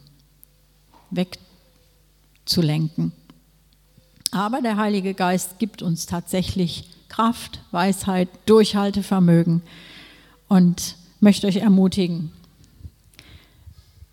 wegzulenken. 1.10 3.14
Aber 4.30 4.62
der 4.62 4.78
Heilige 4.78 5.16
Geist 5.16 5.58
gibt 5.58 5.82
uns 5.82 6.06
tatsächlich 6.06 6.88
Kraft, 7.12 7.60
Weisheit, 7.72 8.30
Durchhaltevermögen 8.46 9.62
und 10.48 10.96
möchte 11.20 11.46
euch 11.46 11.58
ermutigen. 11.58 12.32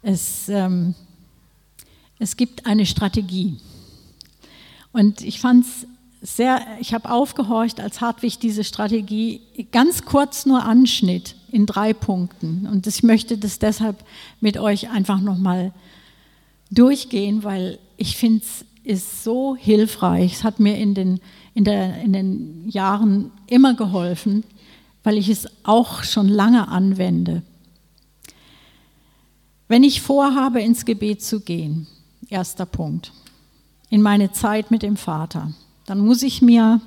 Es, 0.02 0.48
ähm, 0.48 0.96
es 2.18 2.36
gibt 2.36 2.66
eine 2.66 2.86
Strategie. 2.86 3.58
Und 4.92 5.20
ich 5.20 5.40
fand 5.40 5.64
es 5.64 5.86
sehr, 6.20 6.60
ich 6.80 6.92
habe 6.92 7.08
aufgehorcht, 7.08 7.78
als 7.78 8.00
Hartwig 8.00 8.40
diese 8.40 8.64
Strategie 8.64 9.42
ganz 9.70 10.04
kurz 10.04 10.44
nur 10.44 10.64
anschnitt 10.64 11.36
in 11.52 11.66
drei 11.66 11.92
Punkten. 11.92 12.66
Und 12.66 12.88
ich 12.88 13.04
möchte 13.04 13.38
das 13.38 13.60
deshalb 13.60 14.04
mit 14.40 14.58
euch 14.58 14.90
einfach 14.90 15.20
nochmal 15.20 15.72
durchgehen, 16.72 17.44
weil 17.44 17.78
ich 17.96 18.16
finde 18.16 18.44
es 18.44 18.64
ist 18.88 19.22
so 19.22 19.54
hilfreich. 19.54 20.32
Es 20.32 20.44
hat 20.44 20.60
mir 20.60 20.76
in 20.78 20.94
den 20.94 21.20
in, 21.58 21.64
der, 21.64 22.00
in 22.02 22.12
den 22.12 22.68
Jahren 22.68 23.32
immer 23.48 23.74
geholfen, 23.74 24.44
weil 25.02 25.18
ich 25.18 25.28
es 25.28 25.48
auch 25.64 26.04
schon 26.04 26.28
lange 26.28 26.68
anwende. 26.68 27.42
Wenn 29.66 29.82
ich 29.82 30.00
vorhabe, 30.00 30.62
ins 30.62 30.84
Gebet 30.84 31.20
zu 31.20 31.40
gehen, 31.40 31.88
erster 32.28 32.64
Punkt, 32.64 33.12
in 33.90 34.02
meine 34.02 34.30
Zeit 34.30 34.70
mit 34.70 34.84
dem 34.84 34.96
Vater, 34.96 35.52
dann 35.84 35.98
muss 35.98 36.22
ich 36.22 36.42
mir 36.42 36.80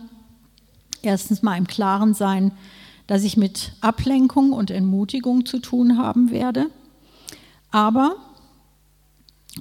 erstens 1.02 1.42
mal 1.42 1.58
im 1.58 1.68
Klaren 1.68 2.14
sein, 2.14 2.54
dass 3.08 3.26
ich 3.26 3.36
mit 3.36 3.74
Ablenkung 3.82 4.54
und 4.54 4.72
Entmutigung 4.72 5.46
zu 5.46 5.60
tun 5.60 5.98
haben 5.98 6.32
werde. 6.32 6.68
Aber 7.72 8.16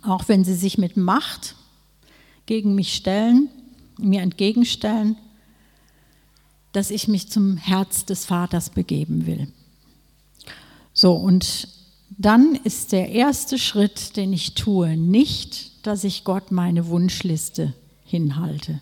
auch 0.04 0.28
wenn 0.28 0.44
sie 0.44 0.54
sich 0.54 0.78
mit 0.78 0.96
Macht 0.96 1.56
gegen 2.46 2.76
mich 2.76 2.94
stellen, 2.94 3.48
mir 4.02 4.22
entgegenstellen, 4.22 5.16
dass 6.72 6.90
ich 6.90 7.08
mich 7.08 7.28
zum 7.28 7.56
Herz 7.56 8.04
des 8.04 8.24
Vaters 8.24 8.70
begeben 8.70 9.26
will. 9.26 9.48
So, 10.92 11.14
und 11.14 11.68
dann 12.10 12.54
ist 12.64 12.92
der 12.92 13.08
erste 13.10 13.58
Schritt, 13.58 14.16
den 14.16 14.32
ich 14.32 14.54
tue, 14.54 14.96
nicht, 14.96 15.86
dass 15.86 16.04
ich 16.04 16.24
Gott 16.24 16.50
meine 16.50 16.86
Wunschliste 16.88 17.74
hinhalte. 18.04 18.80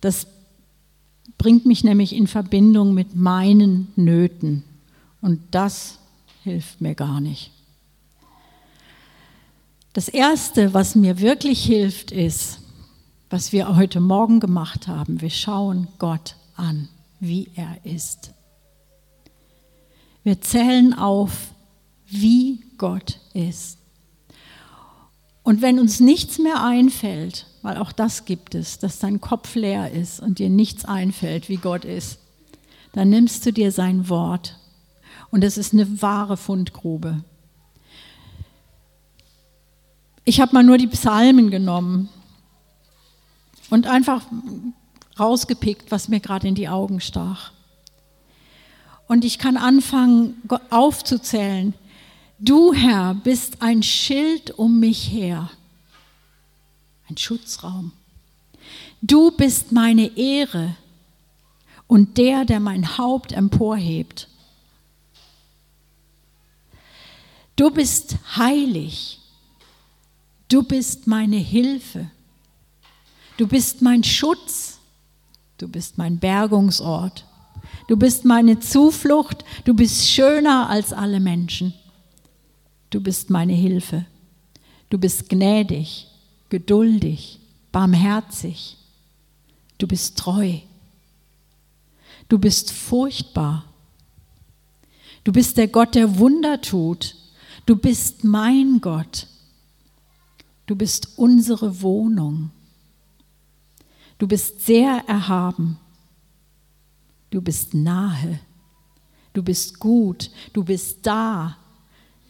Das 0.00 0.26
bringt 1.38 1.64
mich 1.64 1.84
nämlich 1.84 2.14
in 2.14 2.26
Verbindung 2.26 2.94
mit 2.94 3.14
meinen 3.14 3.88
Nöten 3.96 4.64
und 5.20 5.40
das 5.52 5.98
hilft 6.42 6.80
mir 6.80 6.94
gar 6.94 7.20
nicht. 7.20 7.50
Das 9.92 10.08
Erste, 10.08 10.74
was 10.74 10.94
mir 10.94 11.20
wirklich 11.20 11.64
hilft, 11.64 12.12
ist, 12.12 12.58
was 13.32 13.50
wir 13.50 13.76
heute 13.76 13.98
Morgen 13.98 14.40
gemacht 14.40 14.88
haben. 14.88 15.22
Wir 15.22 15.30
schauen 15.30 15.88
Gott 15.98 16.36
an, 16.54 16.90
wie 17.18 17.50
er 17.54 17.78
ist. 17.82 18.34
Wir 20.22 20.42
zählen 20.42 20.92
auf, 20.92 21.48
wie 22.06 22.62
Gott 22.76 23.20
ist. 23.32 23.78
Und 25.42 25.62
wenn 25.62 25.80
uns 25.80 25.98
nichts 25.98 26.38
mehr 26.38 26.62
einfällt, 26.62 27.46
weil 27.62 27.78
auch 27.78 27.90
das 27.90 28.26
gibt 28.26 28.54
es, 28.54 28.78
dass 28.78 28.98
dein 28.98 29.22
Kopf 29.22 29.54
leer 29.54 29.90
ist 29.90 30.20
und 30.20 30.38
dir 30.38 30.50
nichts 30.50 30.84
einfällt, 30.84 31.48
wie 31.48 31.56
Gott 31.56 31.86
ist, 31.86 32.18
dann 32.92 33.08
nimmst 33.08 33.46
du 33.46 33.52
dir 33.52 33.72
sein 33.72 34.10
Wort. 34.10 34.58
Und 35.30 35.42
es 35.42 35.56
ist 35.56 35.72
eine 35.72 36.02
wahre 36.02 36.36
Fundgrube. 36.36 37.24
Ich 40.26 40.38
habe 40.38 40.52
mal 40.52 40.62
nur 40.62 40.76
die 40.76 40.86
Psalmen 40.86 41.50
genommen 41.50 42.10
und 43.72 43.86
einfach 43.86 44.26
rausgepickt, 45.18 45.90
was 45.90 46.08
mir 46.08 46.20
gerade 46.20 46.46
in 46.46 46.54
die 46.54 46.68
Augen 46.68 47.00
stach. 47.00 47.52
Und 49.08 49.24
ich 49.24 49.38
kann 49.38 49.56
anfangen 49.56 50.34
aufzuzählen, 50.68 51.72
Du, 52.38 52.74
Herr, 52.74 53.14
bist 53.14 53.62
ein 53.62 53.82
Schild 53.82 54.50
um 54.50 54.78
mich 54.78 55.10
her, 55.10 55.48
ein 57.08 57.16
Schutzraum. 57.16 57.92
Du 59.00 59.30
bist 59.30 59.72
meine 59.72 60.18
Ehre 60.18 60.76
und 61.86 62.18
der, 62.18 62.44
der 62.44 62.60
mein 62.60 62.98
Haupt 62.98 63.32
emporhebt. 63.32 64.28
Du 67.56 67.70
bist 67.70 68.16
heilig. 68.36 69.18
Du 70.48 70.62
bist 70.62 71.06
meine 71.06 71.36
Hilfe. 71.36 72.10
Du 73.42 73.48
bist 73.48 73.82
mein 73.82 74.04
Schutz. 74.04 74.78
Du 75.58 75.68
bist 75.68 75.98
mein 75.98 76.18
Bergungsort. 76.18 77.26
Du 77.88 77.96
bist 77.96 78.24
meine 78.24 78.60
Zuflucht. 78.60 79.44
Du 79.64 79.74
bist 79.74 80.08
schöner 80.08 80.68
als 80.70 80.92
alle 80.92 81.20
Menschen 81.20 81.74
du 82.92 83.00
bist 83.00 83.30
meine 83.30 83.54
Hilfe. 83.54 84.04
Du 84.90 84.98
bist 84.98 85.28
gnädig, 85.28 86.06
geduldig, 86.50 87.40
barmherzig. 87.72 88.76
Du 89.78 89.86
bist 89.88 90.18
treu. 90.18 90.58
Du 92.28 92.38
bist 92.38 92.70
furchtbar. 92.70 93.64
Du 95.24 95.32
bist 95.32 95.56
der 95.56 95.68
Gott, 95.68 95.94
der 95.94 96.18
Wunder 96.18 96.60
tut. 96.60 97.16
Du 97.66 97.76
bist 97.76 98.24
mein 98.24 98.80
Gott. 98.80 99.26
Du 100.66 100.76
bist 100.76 101.16
unsere 101.16 101.80
Wohnung. 101.80 102.50
Du 104.22 104.28
bist 104.28 104.64
sehr 104.64 105.02
erhaben. 105.08 105.80
Du 107.30 107.42
bist 107.42 107.74
nahe. 107.74 108.38
Du 109.32 109.42
bist 109.42 109.80
gut. 109.80 110.30
Du 110.52 110.62
bist 110.62 110.98
da 111.02 111.56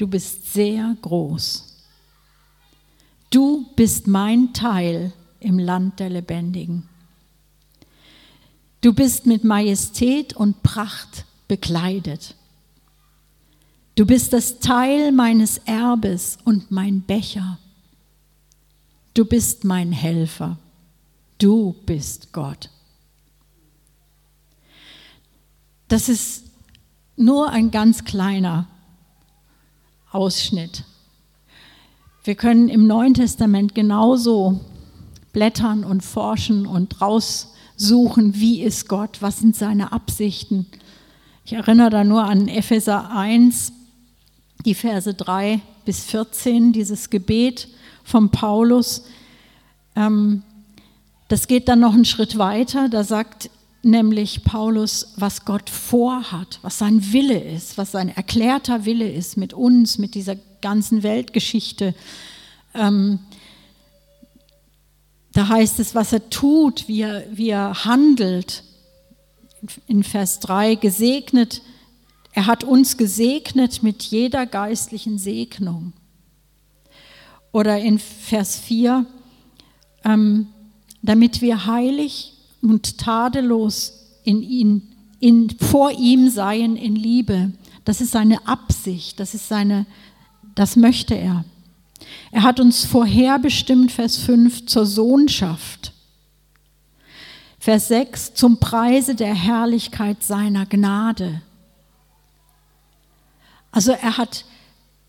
du 0.02 0.09
bist 0.09 0.52
sehr 0.52 0.96
groß. 1.00 1.64
Du 3.31 3.66
bist 3.76 4.09
mein 4.09 4.52
Teil 4.52 5.12
im 5.38 5.61
Land 5.61 6.00
der 6.00 6.11
Lebendigen. 6.11 6.88
Du 8.81 8.92
bist 8.92 9.26
mit 9.26 9.44
Majestät 9.44 10.35
und 10.35 10.64
Pracht 10.64 11.24
bekleidet. 11.46 12.35
Du 13.94 14.05
bist 14.05 14.33
das 14.33 14.59
Teil 14.59 15.12
meines 15.12 15.59
Erbes 15.59 16.37
und 16.42 16.72
mein 16.72 17.02
Becher. 17.02 17.59
Du 19.14 19.24
bist 19.24 19.62
mein 19.62 19.92
Helfer. 19.92 20.59
Du 21.42 21.74
bist 21.87 22.33
Gott. 22.33 22.70
Das 25.88 26.09
ist 26.09 26.44
nur 27.16 27.50
ein 27.50 27.72
ganz 27.72 28.05
kleiner 28.05 28.68
Ausschnitt. 30.12 30.85
Wir 32.22 32.37
können 32.37 32.68
im 32.68 32.87
Neuen 32.87 33.14
Testament 33.14 33.74
genauso 33.74 34.61
blättern 35.33 35.83
und 35.83 36.05
forschen 36.05 36.64
und 36.64 37.00
raussuchen, 37.00 38.37
wie 38.37 38.62
ist 38.62 38.88
Gott, 38.88 39.16
was 39.20 39.40
sind 39.40 39.57
seine 39.57 39.90
Absichten. 39.90 40.66
Ich 41.44 41.55
erinnere 41.55 41.90
da 41.90 42.05
nur 42.05 42.22
an 42.22 42.46
Epheser 42.46 43.11
1, 43.11 43.72
die 44.64 44.76
Verse 44.76 45.12
3 45.12 45.61
bis 45.87 46.05
14, 46.05 46.72
dieses 46.72 47.11
Gebet 47.11 47.66
von 48.05 48.28
Paulus. 48.28 49.02
Ähm, 49.96 50.44
das 51.33 51.47
geht 51.47 51.66
dann 51.68 51.81
noch 51.81 51.95
einen 51.95 52.05
Schritt 52.05 52.37
weiter. 52.37 52.90
Da 52.90 53.05
sagt 53.05 53.49
nämlich 53.83 54.45
Paulus, 54.45 55.14
was 55.16 55.47
Gott 55.47 55.71
vorhat, 55.71 56.59
was 56.61 56.77
sein 56.77 57.14
Wille 57.14 57.42
ist, 57.42 57.79
was 57.79 57.90
sein 57.90 58.11
erklärter 58.11 58.85
Wille 58.85 59.11
ist 59.11 59.38
mit 59.38 59.55
uns, 59.55 59.97
mit 59.97 60.14
dieser 60.14 60.37
ganzen 60.61 61.03
Weltgeschichte. 61.03 61.95
Ähm, 62.75 63.21
da 65.33 65.49
heißt 65.49 65.81
es, 65.81 65.95
was 65.95 66.12
er 66.12 66.29
tut, 66.29 66.87
wie 66.87 67.01
er, 67.01 67.25
wie 67.33 67.49
er 67.49 67.87
handelt. 67.87 68.62
In 69.87 70.05
Vers 70.05 70.38
3 70.40 70.75
gesegnet, 70.75 71.62
er 72.35 72.45
hat 72.45 72.62
uns 72.62 72.99
gesegnet 72.99 73.83
mit 73.83 74.03
jeder 74.03 74.45
geistlichen 74.45 75.16
Segnung. 75.16 75.95
Oder 77.53 77.79
in 77.79 77.99
Vers 77.99 78.59
4, 78.59 79.07
ähm, 80.05 80.49
damit 81.02 81.40
wir 81.40 81.66
heilig 81.66 82.32
und 82.62 82.98
tadellos 82.98 83.92
in 84.24 84.42
ihn, 84.42 84.88
in, 85.20 85.50
vor 85.50 85.90
ihm 85.92 86.30
seien 86.30 86.76
in 86.76 86.96
Liebe. 86.96 87.52
Das 87.84 88.00
ist 88.00 88.12
seine 88.12 88.46
Absicht, 88.46 89.18
das 89.18 89.34
ist 89.34 89.48
seine, 89.48 89.86
das 90.54 90.76
möchte 90.76 91.14
er. 91.14 91.44
Er 92.30 92.42
hat 92.44 92.60
uns 92.60 92.84
vorherbestimmt, 92.84 93.92
Vers 93.92 94.16
5, 94.16 94.66
zur 94.66 94.86
Sohnschaft. 94.86 95.92
Vers 97.58 97.88
6, 97.88 98.34
zum 98.34 98.58
Preise 98.58 99.14
der 99.14 99.34
Herrlichkeit 99.34 100.22
seiner 100.22 100.66
Gnade. 100.66 101.42
Also 103.70 103.92
er 103.92 104.18
hat 104.18 104.44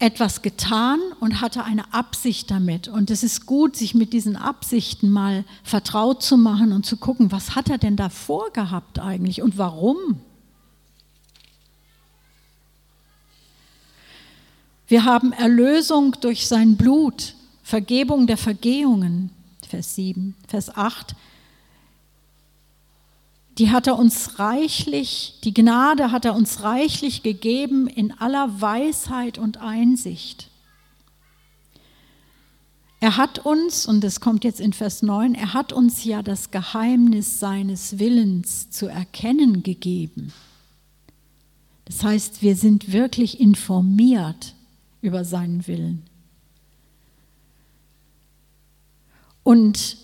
etwas 0.04 0.42
getan 0.42 1.00
und 1.22 1.40
hatte 1.40 1.64
eine 1.64 1.94
Absicht 1.94 2.52
damit. 2.52 2.90
Und 2.90 3.10
es 3.10 3.24
ist 3.24 3.46
gut, 3.46 3.78
sich 3.78 3.96
mit 3.96 4.12
diesen 4.12 4.36
Absichten 4.36 5.10
mal 5.10 5.46
vertraut 5.64 6.22
zu 6.22 6.36
machen 6.36 6.74
und 6.74 6.86
zu 6.86 6.98
gucken, 6.98 7.32
was 7.32 7.56
hat 7.56 7.70
er 7.70 7.78
denn 7.78 7.96
da 7.96 8.10
vorgehabt 8.10 9.00
eigentlich 9.00 9.42
und 9.42 9.58
warum? 9.58 10.20
Wir 14.88 15.06
haben 15.06 15.32
Erlösung 15.32 16.18
durch 16.20 16.50
sein 16.50 16.76
Blut, 16.76 17.36
Vergebung 17.64 18.28
der 18.28 18.38
Vergehungen, 18.38 19.30
Vers 19.70 19.96
7, 19.96 20.36
Vers 20.50 20.76
8 20.76 21.16
die 23.58 23.72
hat 23.72 23.88
er 23.88 23.98
uns 23.98 24.40
reichlich, 24.40 25.40
die 25.44 25.54
Gnade 25.54 26.12
hat 26.12 26.26
er 26.26 26.36
uns 26.36 26.64
reichlich 26.64 27.22
gegeben 27.22 27.88
in 27.88 28.12
aller 28.12 28.62
Weisheit 28.62 29.38
und 29.38 29.58
Einsicht. 29.58 30.50
Er 33.00 33.18
hat 33.18 33.40
uns, 33.40 33.86
und 33.86 34.02
das 34.02 34.22
kommt 34.22 34.44
jetzt 34.46 34.62
in 34.62 34.72
Vers 34.72 35.04
9, 35.04 35.36
er 35.36 35.54
hat 35.54 35.74
uns 35.74 36.06
ja 36.06 36.24
das 36.24 36.52
Geheimnis 36.52 37.40
seines 37.40 38.00
Willens 38.00 38.70
zu 38.70 38.88
erkennen 38.88 39.62
gegeben. 39.62 40.32
Das 41.86 42.02
heißt, 42.04 42.42
wir 42.42 42.56
sind 42.56 42.92
wirklich 42.94 43.40
informiert 43.40 44.56
über 45.02 45.26
seinen 45.26 45.68
Willen. 45.68 46.04
Und 49.44 49.98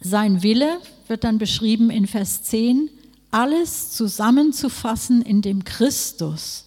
sein 0.00 0.42
Wille 0.42 0.80
wird 1.08 1.24
dann 1.24 1.38
beschrieben 1.38 1.90
in 1.90 2.06
Vers 2.06 2.42
10, 2.44 2.90
alles 3.30 3.92
zusammenzufassen 3.92 5.22
in 5.22 5.42
dem 5.42 5.64
Christus, 5.64 6.66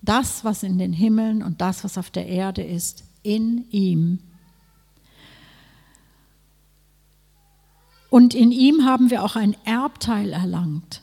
das, 0.00 0.44
was 0.44 0.62
in 0.62 0.78
den 0.78 0.92
Himmeln 0.92 1.42
und 1.42 1.60
das, 1.60 1.84
was 1.84 1.98
auf 1.98 2.10
der 2.10 2.26
Erde 2.26 2.62
ist, 2.62 3.04
in 3.22 3.68
ihm. 3.70 4.20
Und 8.10 8.34
in 8.34 8.52
ihm 8.52 8.84
haben 8.84 9.10
wir 9.10 9.24
auch 9.24 9.36
ein 9.36 9.56
Erbteil 9.64 10.32
erlangt. 10.32 11.02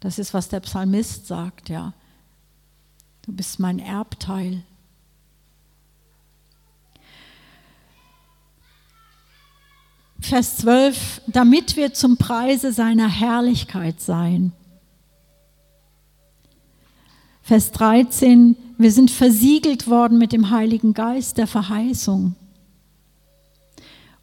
Das 0.00 0.18
ist, 0.18 0.32
was 0.32 0.48
der 0.48 0.60
Psalmist 0.60 1.26
sagt, 1.26 1.68
ja. 1.68 1.92
Du 3.22 3.32
bist 3.32 3.60
mein 3.60 3.78
Erbteil. 3.78 4.62
Vers 10.22 10.58
12, 10.58 11.22
damit 11.26 11.76
wir 11.76 11.94
zum 11.94 12.16
Preise 12.16 12.72
seiner 12.72 13.08
Herrlichkeit 13.08 14.00
seien. 14.00 14.52
Vers 17.42 17.72
13, 17.72 18.56
wir 18.78 18.92
sind 18.92 19.10
versiegelt 19.10 19.88
worden 19.88 20.18
mit 20.18 20.32
dem 20.32 20.50
Heiligen 20.50 20.94
Geist 20.94 21.38
der 21.38 21.48
Verheißung. 21.48 22.36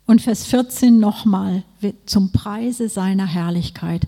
Und 0.05 0.21
Vers 0.21 0.45
14 0.45 0.99
nochmal, 0.99 1.63
zum 2.05 2.31
Preise 2.31 2.87
seiner 2.87 3.27
Herrlichkeit. 3.27 4.07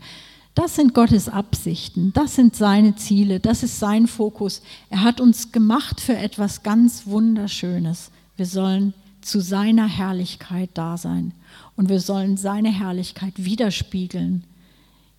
Das 0.56 0.77
sind 0.77 0.93
Gottes 0.93 1.27
Absichten, 1.27 2.13
das 2.13 2.36
sind 2.36 2.56
seine 2.56 2.95
Ziele, 2.95 3.39
das 3.41 3.63
ist 3.63 3.80
sein 3.80 4.08
Fokus. 4.08 4.62
Er 4.89 5.04
hat 5.04 5.19
uns 5.19 5.51
gemacht 5.51 5.99
für 5.99 6.15
etwas 6.15 6.63
ganz 6.63 7.06
Wunderschönes, 7.06 8.12
Wir 8.38 8.45
sollen 8.45 8.93
zu 9.21 9.41
seiner 9.41 9.88
Herrlichkeit 9.88 10.69
da 10.73 10.97
sein 10.97 11.34
und 11.76 11.90
wir 11.90 12.00
sollen 12.00 12.38
seine 12.38 12.72
Herrlichkeit 12.72 13.34
widerspiegeln. 13.38 14.44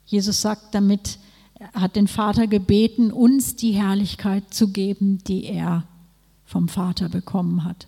Jesus 0.06 0.40
sagt 0.40 0.74
damit, 0.74 1.18
er 1.54 1.72
hat 1.80 1.96
den 1.96 2.08
Vater 2.08 2.46
gebeten, 2.46 3.12
uns 3.12 3.56
die 3.56 3.72
Herrlichkeit 3.72 4.52
zu 4.52 4.68
geben, 4.68 5.18
die 5.24 5.44
er 5.44 5.84
vom 6.44 6.68
Vater 6.68 7.08
bekommen 7.08 7.64
hat. 7.64 7.86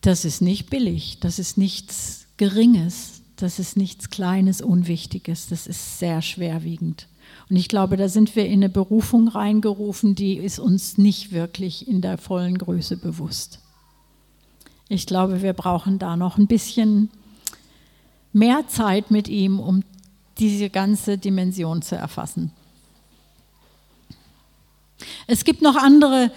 Das 0.00 0.24
ist 0.24 0.42
nicht 0.42 0.68
billig, 0.68 1.18
das 1.20 1.38
ist 1.38 1.56
nichts 1.56 2.26
Geringes, 2.36 3.22
das 3.36 3.58
ist 3.58 3.76
nichts 3.76 4.10
Kleines, 4.10 4.60
Unwichtiges, 4.60 5.46
das 5.46 5.66
ist 5.66 5.98
sehr 5.98 6.20
schwerwiegend. 6.20 7.08
Und 7.48 7.56
ich 7.56 7.68
glaube, 7.68 7.96
da 7.96 8.08
sind 8.08 8.36
wir 8.36 8.46
in 8.46 8.64
eine 8.64 8.68
Berufung 8.68 9.28
reingerufen, 9.28 10.14
die 10.14 10.36
ist 10.36 10.58
uns 10.58 10.98
nicht 10.98 11.32
wirklich 11.32 11.88
in 11.88 12.00
der 12.00 12.18
vollen 12.18 12.58
Größe 12.58 12.96
bewusst. 12.96 13.60
Ich 14.88 15.06
glaube, 15.06 15.42
wir 15.42 15.52
brauchen 15.52 15.98
da 15.98 16.16
noch 16.16 16.36
ein 16.38 16.46
bisschen 16.46 17.10
mehr 18.32 18.68
Zeit 18.68 19.10
mit 19.10 19.28
ihm, 19.28 19.58
um 19.58 19.82
diese 20.38 20.68
ganze 20.68 21.16
Dimension 21.16 21.82
zu 21.82 21.96
erfassen. 21.96 22.50
Es 25.26 25.44
gibt 25.44 25.62
noch 25.62 25.76
andere 25.76 26.30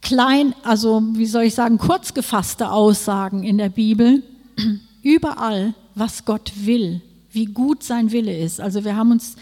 klein, 0.00 0.54
also 0.62 1.02
wie 1.14 1.26
soll 1.26 1.44
ich 1.44 1.54
sagen, 1.54 1.78
kurz 1.78 2.14
gefasste 2.14 2.70
Aussagen 2.70 3.42
in 3.42 3.58
der 3.58 3.68
Bibel. 3.68 4.22
Überall, 5.02 5.74
was 5.94 6.24
Gott 6.24 6.52
will, 6.56 7.00
wie 7.32 7.46
gut 7.46 7.82
sein 7.82 8.10
Wille 8.10 8.36
ist. 8.36 8.60
Also 8.60 8.84
wir 8.84 8.96
haben 8.96 9.12
uns 9.12 9.36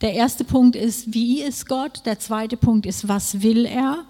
der 0.00 0.14
erste 0.14 0.44
Punkt 0.44 0.76
ist, 0.76 1.12
wie 1.12 1.42
ist 1.42 1.68
Gott? 1.68 2.02
Der 2.06 2.18
zweite 2.18 2.56
Punkt 2.56 2.86
ist, 2.86 3.08
was 3.08 3.42
will 3.42 3.64
er? 3.64 4.04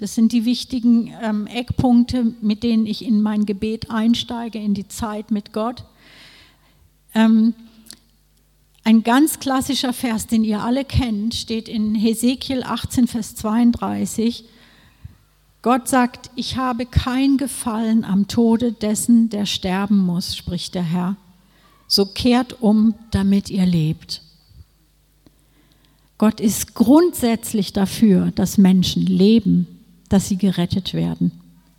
Das 0.00 0.14
sind 0.14 0.32
die 0.32 0.46
wichtigen 0.46 1.12
ähm, 1.20 1.46
Eckpunkte, 1.46 2.32
mit 2.40 2.62
denen 2.62 2.86
ich 2.86 3.04
in 3.04 3.20
mein 3.20 3.44
Gebet 3.44 3.90
einsteige, 3.90 4.58
in 4.58 4.72
die 4.72 4.88
Zeit 4.88 5.30
mit 5.30 5.52
Gott. 5.52 5.84
Ähm, 7.14 7.52
ein 8.82 9.02
ganz 9.02 9.40
klassischer 9.40 9.92
Vers, 9.92 10.26
den 10.26 10.42
ihr 10.42 10.62
alle 10.62 10.86
kennt, 10.86 11.34
steht 11.34 11.68
in 11.68 11.94
Hesekiel 11.94 12.62
18, 12.62 13.08
Vers 13.08 13.34
32. 13.34 14.44
Gott 15.60 15.86
sagt, 15.86 16.30
ich 16.34 16.56
habe 16.56 16.86
kein 16.86 17.36
Gefallen 17.36 18.02
am 18.02 18.26
Tode 18.26 18.72
dessen, 18.72 19.28
der 19.28 19.44
sterben 19.44 19.98
muss, 19.98 20.34
spricht 20.34 20.74
der 20.74 20.82
Herr. 20.82 21.16
So 21.88 22.06
kehrt 22.06 22.62
um, 22.62 22.94
damit 23.10 23.50
ihr 23.50 23.66
lebt. 23.66 24.22
Gott 26.16 26.40
ist 26.40 26.74
grundsätzlich 26.74 27.74
dafür, 27.74 28.30
dass 28.34 28.56
Menschen 28.56 29.04
leben, 29.04 29.66
dass 30.10 30.28
sie 30.28 30.36
gerettet 30.36 30.92
werden. 30.92 31.32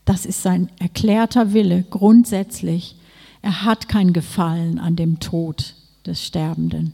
Das 0.05 0.25
ist 0.25 0.41
sein 0.41 0.69
erklärter 0.79 1.53
Wille 1.53 1.85
grundsätzlich. 1.89 2.95
Er 3.43 3.63
hat 3.63 3.87
kein 3.87 4.13
Gefallen 4.13 4.79
an 4.79 4.95
dem 4.95 5.19
Tod 5.19 5.75
des 6.05 6.25
Sterbenden. 6.25 6.93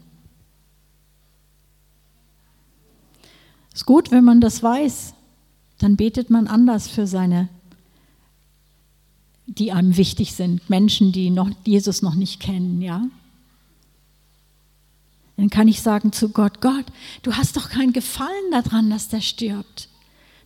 Ist 3.72 3.86
gut, 3.86 4.10
wenn 4.10 4.24
man 4.24 4.40
das 4.40 4.62
weiß, 4.62 5.14
dann 5.78 5.96
betet 5.96 6.30
man 6.30 6.48
anders 6.48 6.88
für 6.88 7.06
seine, 7.06 7.48
die 9.46 9.72
einem 9.72 9.96
wichtig 9.96 10.34
sind, 10.34 10.68
Menschen, 10.68 11.12
die 11.12 11.30
noch 11.30 11.50
Jesus 11.64 12.02
noch 12.02 12.14
nicht 12.14 12.40
kennen, 12.40 12.82
ja. 12.82 13.04
Dann 15.36 15.50
kann 15.50 15.68
ich 15.68 15.80
sagen 15.80 16.10
zu 16.10 16.30
Gott, 16.30 16.60
Gott, 16.60 16.86
du 17.22 17.34
hast 17.34 17.56
doch 17.56 17.70
keinen 17.70 17.92
Gefallen 17.92 18.50
daran, 18.50 18.90
dass 18.90 19.08
der 19.08 19.20
stirbt. 19.20 19.88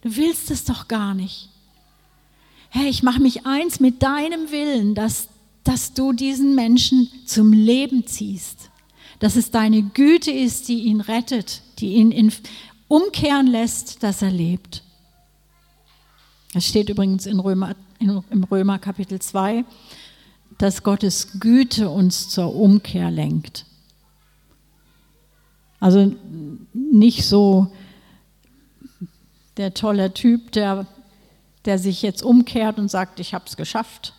Du 0.02 0.16
willst 0.16 0.50
es 0.50 0.64
doch 0.64 0.88
gar 0.88 1.14
nicht. 1.14 1.48
Hey, 2.68 2.88
ich 2.88 3.02
mache 3.02 3.20
mich 3.20 3.46
eins 3.46 3.80
mit 3.80 4.02
deinem 4.02 4.50
Willen, 4.50 4.94
dass, 4.94 5.28
dass 5.62 5.94
du 5.94 6.12
diesen 6.12 6.54
Menschen 6.54 7.08
zum 7.24 7.52
Leben 7.52 8.06
ziehst. 8.06 8.70
Dass 9.20 9.36
es 9.36 9.50
deine 9.50 9.82
Güte 9.82 10.32
ist, 10.32 10.68
die 10.68 10.80
ihn 10.84 11.00
rettet, 11.00 11.62
die 11.78 11.94
ihn 11.94 12.10
in, 12.10 12.32
umkehren 12.88 13.46
lässt, 13.46 14.02
dass 14.02 14.22
er 14.22 14.30
lebt. 14.30 14.82
Das 16.52 16.66
steht 16.66 16.88
übrigens 16.88 17.26
in 17.26 17.38
Römer, 17.38 17.76
in, 17.98 18.22
im 18.30 18.44
Römer 18.44 18.78
Kapitel 18.78 19.20
2, 19.20 19.64
dass 20.58 20.82
Gottes 20.82 21.38
Güte 21.38 21.88
uns 21.88 22.28
zur 22.28 22.54
Umkehr 22.54 23.10
lenkt. 23.10 23.66
Also 25.78 26.12
nicht 26.72 27.24
so 27.24 27.72
der 29.56 29.74
tolle 29.74 30.14
Typ, 30.14 30.52
der, 30.52 30.86
der 31.64 31.78
sich 31.78 32.02
jetzt 32.02 32.22
umkehrt 32.22 32.78
und 32.78 32.90
sagt, 32.90 33.20
ich 33.20 33.34
habe 33.34 33.44
es 33.46 33.56
geschafft, 33.56 34.14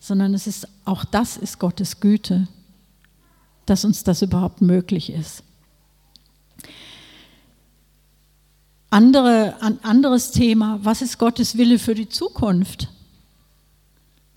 sondern 0.00 0.34
es 0.34 0.46
ist 0.46 0.68
auch 0.84 1.04
das 1.04 1.36
ist 1.36 1.58
Gottes 1.58 2.00
Güte, 2.00 2.48
dass 3.66 3.84
uns 3.84 4.04
das 4.04 4.22
überhaupt 4.22 4.60
möglich 4.60 5.10
ist. 5.10 5.42
Andere, 8.90 9.56
ein 9.60 9.82
anderes 9.84 10.30
Thema, 10.30 10.80
was 10.82 11.02
ist 11.02 11.18
Gottes 11.18 11.58
Wille 11.58 11.78
für 11.78 11.94
die 11.94 12.08
Zukunft? 12.08 12.88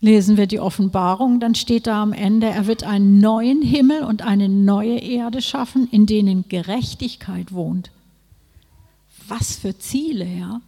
lesen 0.01 0.35
wir 0.35 0.47
die 0.47 0.59
Offenbarung, 0.59 1.39
dann 1.39 1.55
steht 1.55 1.87
da 1.87 2.01
am 2.01 2.11
Ende, 2.11 2.47
er 2.47 2.65
wird 2.65 2.83
einen 2.83 3.19
neuen 3.19 3.61
Himmel 3.61 4.03
und 4.03 4.23
eine 4.23 4.49
neue 4.49 4.97
Erde 4.97 5.41
schaffen, 5.41 5.87
in 5.91 6.07
denen 6.07 6.49
Gerechtigkeit 6.49 7.53
wohnt. 7.53 7.91
Was 9.31 9.55
für 9.55 9.77
Ziele, 9.77 10.25
ja? 10.25 10.59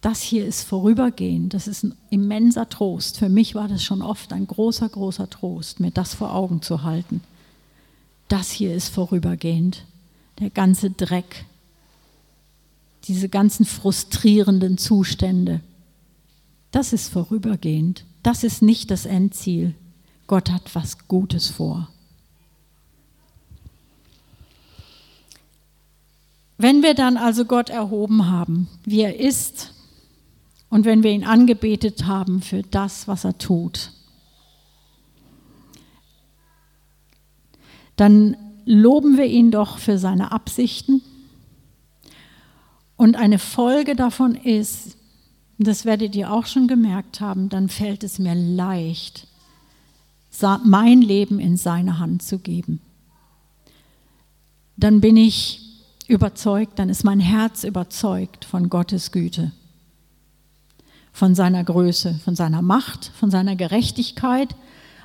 Das 0.00 0.22
hier 0.22 0.46
ist 0.46 0.62
vorübergehend, 0.62 1.52
das 1.52 1.66
ist 1.66 1.82
ein 1.82 1.96
immenser 2.10 2.68
Trost. 2.68 3.18
Für 3.18 3.28
mich 3.28 3.56
war 3.56 3.66
das 3.66 3.82
schon 3.82 4.00
oft 4.00 4.32
ein 4.32 4.46
großer, 4.46 4.88
großer 4.88 5.28
Trost, 5.28 5.80
mir 5.80 5.90
das 5.90 6.14
vor 6.14 6.32
Augen 6.32 6.62
zu 6.62 6.84
halten. 6.84 7.20
Das 8.28 8.52
hier 8.52 8.76
ist 8.76 8.90
vorübergehend. 8.90 9.86
Der 10.38 10.50
ganze 10.50 10.90
Dreck, 10.90 11.46
diese 13.08 13.28
ganzen 13.28 13.64
frustrierenden 13.64 14.78
Zustände, 14.78 15.60
das 16.70 16.92
ist 16.92 17.08
vorübergehend. 17.08 18.04
Das 18.22 18.44
ist 18.44 18.62
nicht 18.62 18.92
das 18.92 19.04
Endziel. 19.04 19.74
Gott 20.28 20.52
hat 20.52 20.76
was 20.76 21.08
Gutes 21.08 21.48
vor. 21.48 21.88
Wenn 26.58 26.82
wir 26.82 26.94
dann 26.94 27.16
also 27.16 27.44
Gott 27.44 27.70
erhoben 27.70 28.28
haben, 28.28 28.68
wie 28.84 29.00
er 29.00 29.18
ist, 29.18 29.72
und 30.70 30.84
wenn 30.84 31.02
wir 31.02 31.12
ihn 31.12 31.24
angebetet 31.24 32.04
haben 32.04 32.42
für 32.42 32.62
das, 32.62 33.08
was 33.08 33.24
er 33.24 33.38
tut, 33.38 33.92
dann 37.96 38.36
loben 38.64 39.16
wir 39.16 39.24
ihn 39.24 39.50
doch 39.50 39.78
für 39.78 39.98
seine 39.98 40.30
Absichten. 40.30 41.00
Und 42.96 43.16
eine 43.16 43.38
Folge 43.38 43.96
davon 43.96 44.34
ist, 44.34 44.96
das 45.58 45.84
werdet 45.84 46.14
ihr 46.14 46.30
auch 46.32 46.46
schon 46.46 46.68
gemerkt 46.68 47.20
haben, 47.20 47.48
dann 47.48 47.68
fällt 47.68 48.04
es 48.04 48.18
mir 48.18 48.34
leicht, 48.34 49.26
mein 50.64 51.00
Leben 51.02 51.40
in 51.40 51.56
seine 51.56 51.98
Hand 51.98 52.22
zu 52.22 52.38
geben. 52.38 52.80
Dann 54.76 55.00
bin 55.00 55.16
ich 55.16 55.67
überzeugt, 56.08 56.78
dann 56.78 56.88
ist 56.88 57.04
mein 57.04 57.20
Herz 57.20 57.62
überzeugt 57.62 58.44
von 58.44 58.70
Gottes 58.70 59.12
Güte, 59.12 59.52
von 61.12 61.34
seiner 61.34 61.62
Größe, 61.62 62.14
von 62.24 62.34
seiner 62.34 62.62
Macht, 62.62 63.12
von 63.14 63.30
seiner 63.30 63.54
Gerechtigkeit, 63.54 64.56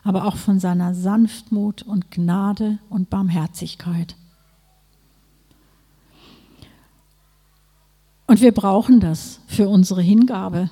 aber 0.03 0.25
auch 0.25 0.37
von 0.37 0.59
seiner 0.59 0.95
Sanftmut 0.95 1.83
und 1.83 2.09
Gnade 2.09 2.79
und 2.89 3.09
Barmherzigkeit. 3.09 4.15
Und 8.25 8.41
wir 8.41 8.53
brauchen 8.53 8.99
das 8.99 9.41
für 9.47 9.67
unsere 9.67 10.01
Hingabe. 10.01 10.69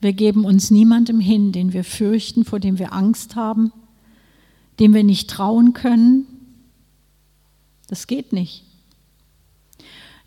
Wir 0.00 0.14
geben 0.14 0.44
uns 0.44 0.70
niemandem 0.70 1.20
hin, 1.20 1.52
den 1.52 1.72
wir 1.72 1.84
fürchten, 1.84 2.44
vor 2.44 2.58
dem 2.58 2.78
wir 2.78 2.92
Angst 2.92 3.36
haben, 3.36 3.72
dem 4.80 4.94
wir 4.94 5.04
nicht 5.04 5.30
trauen 5.30 5.74
können. 5.74 6.26
Das 7.88 8.06
geht 8.06 8.32
nicht. 8.32 8.64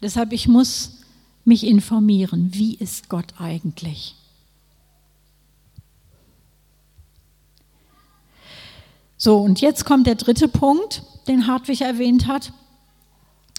Deshalb, 0.01 0.33
ich 0.33 0.47
muss 0.47 0.99
mich 1.45 1.65
informieren, 1.65 2.49
wie 2.53 2.75
ist 2.75 3.09
Gott 3.09 3.33
eigentlich? 3.39 4.15
So, 9.17 9.37
und 9.37 9.61
jetzt 9.61 9.85
kommt 9.85 10.05
der 10.05 10.15
dritte 10.15 10.47
Punkt, 10.47 11.03
den 11.27 11.47
Hartwig 11.47 11.81
erwähnt 11.81 12.27
hat 12.27 12.53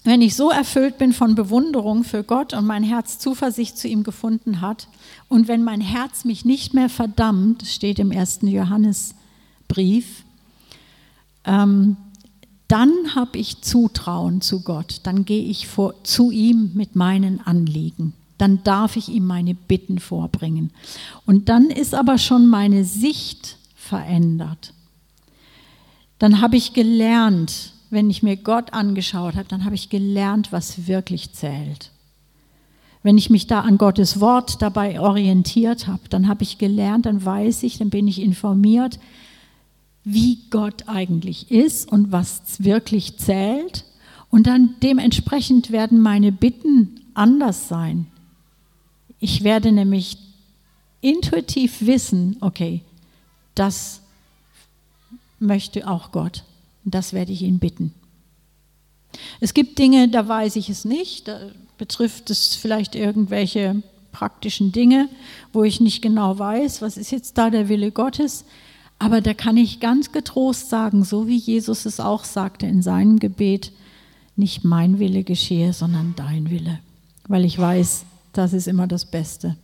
wenn 0.03 0.21
ich 0.21 0.35
so 0.35 0.49
erfüllt 0.49 0.97
bin 0.97 1.13
von 1.13 1.35
Bewunderung 1.35 2.03
für 2.03 2.23
Gott 2.23 2.53
und 2.53 2.65
mein 2.65 2.83
Herz 2.83 3.19
Zuversicht 3.19 3.77
zu 3.77 3.87
ihm 3.87 4.03
gefunden 4.03 4.61
hat 4.61 4.87
und 5.27 5.47
wenn 5.47 5.63
mein 5.63 5.81
Herz 5.81 6.25
mich 6.25 6.45
nicht 6.45 6.73
mehr 6.73 6.89
verdammt, 6.89 7.67
steht 7.67 7.99
im 7.99 8.11
ersten 8.11 8.47
Johannesbrief, 8.47 10.23
ähm, 11.43 11.97
dann 12.69 13.15
habe 13.15 13.37
ich 13.37 13.61
Zutrauen 13.61 14.41
zu 14.41 14.61
Gott, 14.61 15.01
dann 15.03 15.25
gehe 15.25 15.43
ich 15.43 15.67
vor, 15.67 15.95
zu 16.03 16.31
ihm 16.31 16.71
mit 16.75 16.95
meinen 16.95 17.41
Anliegen. 17.45 18.13
dann 18.37 18.63
darf 18.63 18.95
ich 18.95 19.09
ihm 19.09 19.25
meine 19.25 19.53
Bitten 19.53 19.99
vorbringen. 19.99 20.71
Und 21.25 21.49
dann 21.49 21.69
ist 21.69 21.93
aber 21.93 22.17
schon 22.17 22.47
meine 22.47 22.85
Sicht 22.85 23.57
verändert. 23.75 24.73
Dann 26.19 26.39
habe 26.39 26.55
ich 26.55 26.71
gelernt, 26.71 27.73
wenn 27.89 28.09
ich 28.09 28.23
mir 28.23 28.37
Gott 28.37 28.71
angeschaut 28.71 29.35
habe, 29.35 29.49
dann 29.49 29.65
habe 29.65 29.75
ich 29.75 29.89
gelernt, 29.89 30.53
was 30.53 30.87
wirklich 30.87 31.33
zählt. 31.33 31.91
Wenn 33.03 33.17
ich 33.17 33.29
mich 33.29 33.47
da 33.47 33.61
an 33.61 33.77
Gottes 33.77 34.21
Wort 34.21 34.61
dabei 34.61 34.99
orientiert 34.99 35.87
habe, 35.87 36.03
dann 36.09 36.27
habe 36.27 36.43
ich 36.43 36.57
gelernt, 36.57 37.05
dann 37.05 37.23
weiß 37.23 37.63
ich, 37.63 37.77
dann 37.77 37.89
bin 37.89 38.07
ich 38.07 38.21
informiert, 38.21 38.99
wie 40.11 40.39
Gott 40.49 40.87
eigentlich 40.87 41.51
ist 41.51 41.91
und 41.91 42.11
was 42.11 42.41
wirklich 42.63 43.17
zählt. 43.17 43.85
Und 44.29 44.47
dann 44.47 44.75
dementsprechend 44.81 45.71
werden 45.71 46.01
meine 46.01 46.31
Bitten 46.31 47.01
anders 47.13 47.67
sein. 47.67 48.07
Ich 49.19 49.43
werde 49.43 49.71
nämlich 49.71 50.17
intuitiv 51.01 51.85
wissen, 51.85 52.37
okay, 52.41 52.81
das 53.55 54.01
möchte 55.39 55.87
auch 55.87 56.11
Gott. 56.11 56.43
Das 56.85 57.13
werde 57.13 57.31
ich 57.31 57.41
ihn 57.41 57.59
bitten. 57.59 57.93
Es 59.39 59.53
gibt 59.53 59.77
Dinge, 59.79 60.09
da 60.09 60.27
weiß 60.27 60.55
ich 60.55 60.69
es 60.69 60.85
nicht. 60.85 61.27
Da 61.27 61.51
betrifft 61.77 62.29
es 62.29 62.55
vielleicht 62.55 62.95
irgendwelche 62.95 63.81
praktischen 64.11 64.71
Dinge, 64.71 65.07
wo 65.53 65.63
ich 65.63 65.79
nicht 65.79 66.01
genau 66.01 66.39
weiß, 66.39 66.81
was 66.81 66.97
ist 66.97 67.11
jetzt 67.11 67.37
da 67.37 67.49
der 67.49 67.69
Wille 67.69 67.91
Gottes. 67.91 68.45
Aber 68.99 69.21
da 69.21 69.33
kann 69.33 69.55
ich 69.55 69.79
ganz 69.79 70.11
getrost 70.11 70.69
sagen, 70.69 71.05
so 71.05 71.25
wie 71.27 71.37
Jesus 71.37 71.85
es 71.85 72.01
auch 72.01 72.25
sagte 72.25 72.67
in 72.67 72.81
seinem 72.81 73.17
Gebet, 73.17 73.71
nicht 74.35 74.65
mein 74.65 74.99
Wille 74.99 75.23
geschehe, 75.23 75.71
sondern 75.71 76.13
dein 76.17 76.49
Wille. 76.49 76.79
Weil 77.27 77.45
ich 77.45 77.57
weiß, 77.57 78.05
das 78.33 78.51
ist 78.51 78.67
immer 78.67 78.87
das 78.87 79.05
Beste. 79.05 79.55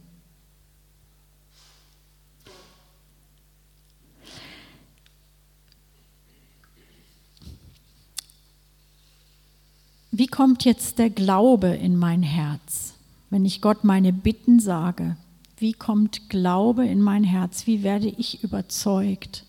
Wie 10.12 10.28
kommt 10.28 10.64
jetzt 10.64 10.98
der 10.98 11.10
Glaube 11.10 11.68
in 11.68 11.98
mein 11.98 12.24
Herz, 12.24 12.94
wenn 13.30 13.44
ich 13.44 13.60
Gott 13.60 13.84
meine 13.84 14.14
Bitten 14.14 14.62
sage? 14.62 15.18
Wie 15.58 15.74
kommt 15.74 16.30
Glaube 16.30 16.86
in 16.86 17.02
mein 17.02 17.24
Herz? 17.24 17.66
Wie 17.68 17.84
werde 17.84 18.08
ich 18.08 18.44
überzeugt 18.44 19.46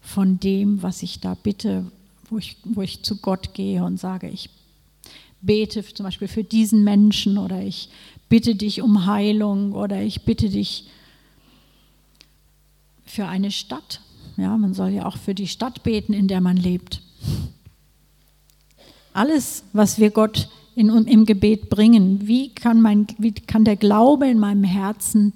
von 0.00 0.40
dem, 0.40 0.82
was 0.82 1.02
ich 1.02 1.20
da 1.20 1.34
bitte, 1.34 1.90
wo 2.28 2.38
ich, 2.38 2.56
wo 2.64 2.82
ich 2.82 3.02
zu 3.02 3.16
Gott 3.16 3.54
gehe 3.54 3.84
und 3.84 3.98
sage, 3.98 4.28
ich 4.28 4.50
bete 5.40 5.84
zum 5.84 6.04
Beispiel 6.04 6.28
für 6.28 6.44
diesen 6.44 6.84
Menschen 6.84 7.38
oder 7.38 7.62
ich 7.62 7.90
bitte 8.28 8.54
dich 8.54 8.82
um 8.82 9.06
Heilung 9.06 9.72
oder 9.72 10.02
ich 10.02 10.22
bitte 10.22 10.48
dich 10.48 10.88
für 13.04 13.26
eine 13.26 13.50
Stadt. 13.50 14.00
Ja, 14.36 14.56
man 14.56 14.74
soll 14.74 14.90
ja 14.90 15.06
auch 15.06 15.18
für 15.18 15.34
die 15.34 15.46
Stadt 15.46 15.82
beten, 15.82 16.12
in 16.12 16.28
der 16.28 16.40
man 16.40 16.56
lebt. 16.56 17.02
Alles, 19.12 19.62
was 19.72 19.98
wir 20.00 20.10
Gott 20.10 20.48
in, 20.74 20.88
im 20.88 21.26
Gebet 21.26 21.70
bringen, 21.70 22.26
wie 22.26 22.50
kann, 22.50 22.80
mein, 22.80 23.06
wie 23.18 23.32
kann 23.32 23.64
der 23.64 23.76
Glaube 23.76 24.28
in 24.28 24.38
meinem 24.38 24.64
Herzen 24.64 25.32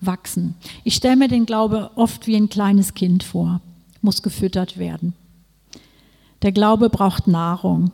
wachsen? 0.00 0.54
Ich 0.84 0.94
stelle 0.94 1.16
mir 1.16 1.28
den 1.28 1.46
Glaube 1.46 1.90
oft 1.94 2.26
wie 2.26 2.36
ein 2.36 2.48
kleines 2.48 2.94
Kind 2.94 3.22
vor, 3.22 3.60
muss 4.02 4.22
gefüttert 4.22 4.78
werden. 4.78 5.14
Der 6.42 6.52
Glaube 6.52 6.90
braucht 6.90 7.26
Nahrung. 7.26 7.90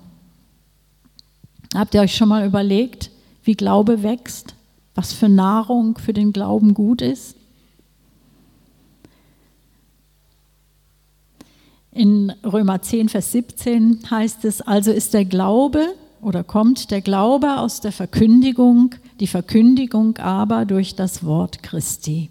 Habt 1.75 1.95
ihr 1.95 2.01
euch 2.01 2.15
schon 2.15 2.29
mal 2.29 2.47
überlegt, 2.47 3.11
wie 3.43 3.55
Glaube 3.55 4.03
wächst? 4.03 4.55
Was 4.95 5.13
für 5.13 5.29
Nahrung 5.29 5.99
für 5.99 6.13
den 6.13 6.33
Glauben 6.33 6.75
gut 6.75 7.03
ist? 7.03 7.37
In 11.93 12.31
Römer 12.45 12.83
10, 12.83 13.09
Vers 13.09 13.33
17 13.33 14.11
heißt 14.11 14.45
es, 14.45 14.61
also 14.61 14.91
ist 14.91 15.15
der 15.15 15.25
Glaube 15.25 15.95
oder 16.27 16.43
kommt 16.43 16.91
der 16.91 17.03
Glaube 17.03 17.61
aus 17.61 17.81
der 17.81 17.93
Verkündigung, 17.93 18.97
die 19.21 19.29
Verkündigung 19.29 20.17
aber 20.17 20.65
durch 20.65 20.97
das 20.97 21.25
Wort 21.25 21.63
Christi. 21.63 22.31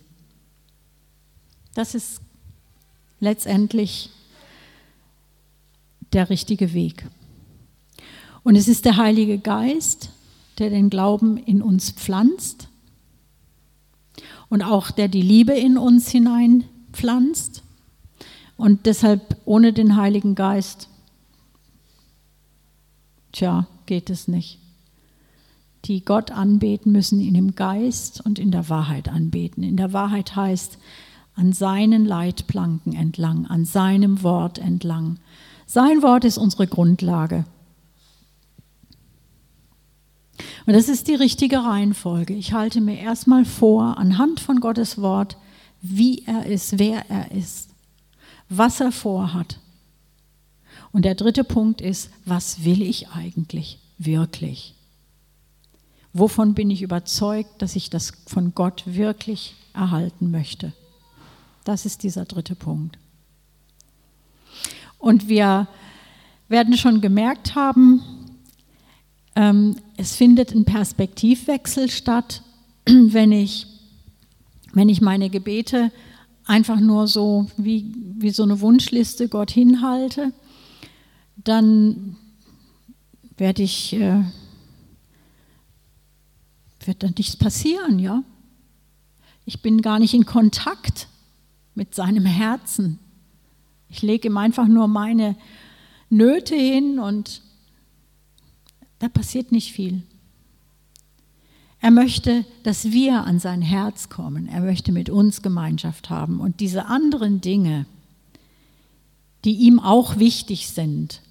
Das 1.75 1.95
ist 1.95 2.19
letztendlich 3.21 4.09
der 6.11 6.29
richtige 6.29 6.73
Weg. 6.73 7.07
Und 8.43 8.57
es 8.57 8.67
ist 8.67 8.83
der 8.83 8.97
Heilige 8.97 9.37
Geist, 9.37 10.09
der 10.59 10.71
den 10.71 10.89
Glauben 10.89 11.37
in 11.37 11.61
uns 11.61 11.91
pflanzt 11.91 12.67
und 14.49 14.61
auch 14.61 14.91
der 14.91 15.07
die 15.07 15.21
Liebe 15.21 15.53
in 15.53 15.77
uns 15.77 16.09
hineinpflanzt. 16.09 17.63
Und 18.57 18.87
deshalb 18.87 19.37
ohne 19.45 19.71
den 19.71 19.95
Heiligen 19.95 20.35
Geist, 20.35 20.89
tja, 23.31 23.67
geht 23.85 24.09
es 24.09 24.27
nicht. 24.27 24.59
Die 25.85 26.03
Gott 26.03 26.31
anbeten 26.31 26.91
müssen 26.91 27.19
ihn 27.19 27.35
im 27.35 27.55
Geist 27.55 28.25
und 28.25 28.39
in 28.39 28.51
der 28.51 28.69
Wahrheit 28.69 29.07
anbeten. 29.07 29.63
In 29.63 29.77
der 29.77 29.93
Wahrheit 29.93 30.35
heißt, 30.35 30.77
an 31.35 31.53
seinen 31.53 32.05
Leitplanken 32.05 32.93
entlang, 32.93 33.45
an 33.45 33.65
seinem 33.65 34.23
Wort 34.23 34.57
entlang. 34.57 35.17
Sein 35.67 36.01
Wort 36.01 36.25
ist 36.25 36.37
unsere 36.37 36.65
Grundlage. 36.65 37.45
Und 40.65 40.73
das 40.73 40.89
ist 40.89 41.07
die 41.07 41.15
richtige 41.15 41.63
Reihenfolge. 41.63 42.33
Ich 42.33 42.53
halte 42.53 42.81
mir 42.81 42.97
erstmal 42.97 43.45
vor, 43.45 43.97
anhand 43.97 44.39
von 44.39 44.59
Gottes 44.59 44.99
Wort, 45.01 45.37
wie 45.81 46.23
er 46.25 46.47
ist, 46.47 46.79
wer 46.79 47.09
er 47.09 47.31
ist 47.31 47.75
was 48.49 48.79
er 48.79 48.91
vorhat. 48.91 49.59
Und 50.95 51.03
der 51.03 51.15
dritte 51.15 51.43
Punkt 51.43 51.81
ist, 51.81 52.09
was 52.23 52.63
will 52.63 52.81
ich 52.81 53.09
eigentlich 53.09 53.79
wirklich? 53.97 54.75
Wovon 56.13 56.53
bin 56.53 56.69
ich 56.69 56.81
überzeugt, 56.81 57.61
dass 57.61 57.75
ich 57.75 57.89
das 57.89 58.13
von 58.27 58.55
Gott 58.55 58.83
wirklich 58.85 59.55
erhalten 59.73 60.31
möchte? 60.31 60.71
Das 61.65 61.85
ist 61.85 62.03
dieser 62.03 62.23
dritte 62.23 62.55
Punkt. 62.55 62.97
Und 64.97 65.27
wir 65.27 65.67
werden 66.47 66.77
schon 66.77 67.01
gemerkt 67.01 67.55
haben, 67.55 68.01
ähm, 69.35 69.75
es 69.97 70.15
findet 70.15 70.55
ein 70.55 70.63
Perspektivwechsel 70.63 71.91
statt, 71.91 72.41
wenn 72.85 73.33
ich, 73.33 73.67
wenn 74.71 74.87
ich 74.87 75.01
meine 75.01 75.29
Gebete 75.29 75.91
einfach 76.45 76.79
nur 76.79 77.07
so 77.07 77.47
wie, 77.57 77.93
wie 78.17 78.29
so 78.29 78.43
eine 78.43 78.61
Wunschliste 78.61 79.27
Gott 79.27 79.51
hinhalte, 79.51 80.31
dann 81.45 82.17
werde 83.37 83.63
ich, 83.63 83.93
äh, 83.93 84.23
wird 86.85 87.03
dann 87.03 87.13
nichts 87.17 87.37
passieren, 87.37 87.99
ja. 87.99 88.23
Ich 89.45 89.61
bin 89.61 89.81
gar 89.81 89.99
nicht 89.99 90.13
in 90.13 90.25
Kontakt 90.25 91.07
mit 91.75 91.93
seinem 91.93 92.25
Herzen. 92.25 92.99
Ich 93.89 94.01
lege 94.01 94.27
ihm 94.27 94.37
einfach 94.37 94.67
nur 94.67 94.87
meine 94.87 95.35
Nöte 96.09 96.55
hin 96.55 96.99
und 96.99 97.41
da 98.99 99.07
passiert 99.07 99.51
nicht 99.51 99.71
viel. 99.71 100.03
Er 101.79 101.91
möchte, 101.91 102.45
dass 102.63 102.91
wir 102.91 103.25
an 103.25 103.39
sein 103.39 103.61
Herz 103.61 104.09
kommen. 104.09 104.47
Er 104.47 104.61
möchte 104.61 104.91
mit 104.91 105.11
uns 105.11 105.43
Gemeinschaft 105.43 106.09
haben. 106.09 106.39
Und 106.39 106.59
diese 106.59 106.87
anderen 106.87 107.41
Dinge, 107.41 107.85
die 109.43 109.53
ihm 109.53 109.79
auch 109.79 110.17
wichtig 110.17 110.69
sind, 110.69 111.21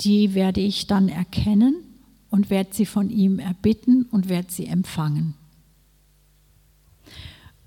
die 0.00 0.34
werde 0.34 0.60
ich 0.60 0.86
dann 0.86 1.08
erkennen 1.08 1.76
und 2.30 2.50
werde 2.50 2.70
sie 2.72 2.86
von 2.86 3.10
ihm 3.10 3.38
erbitten 3.38 4.04
und 4.10 4.28
werde 4.28 4.50
sie 4.50 4.66
empfangen. 4.66 5.34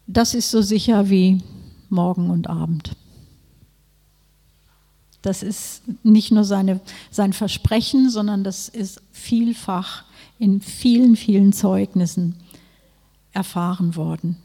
Das 0.08 0.34
ist 0.34 0.52
so 0.52 0.62
sicher 0.62 1.10
wie 1.10 1.42
Morgen 1.90 2.30
und 2.30 2.48
Abend. 2.48 2.96
Das 5.22 5.44
ist 5.44 5.84
nicht 6.04 6.32
nur 6.32 6.46
seine, 6.46 6.80
sein 7.12 7.34
Versprechen, 7.34 8.10
sondern 8.10 8.44
das 8.44 8.70
ist 8.70 9.02
vielfach 9.12 10.06
in 10.38 10.62
vielen, 10.62 11.16
vielen 11.16 11.52
Zeugnissen 11.52 12.36
erfahren 13.34 13.96
worden. 13.96 14.38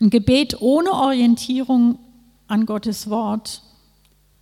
Ein 0.00 0.10
Gebet 0.10 0.60
ohne 0.60 0.92
Orientierung 0.92 1.98
an 2.46 2.66
Gottes 2.66 3.10
Wort 3.10 3.62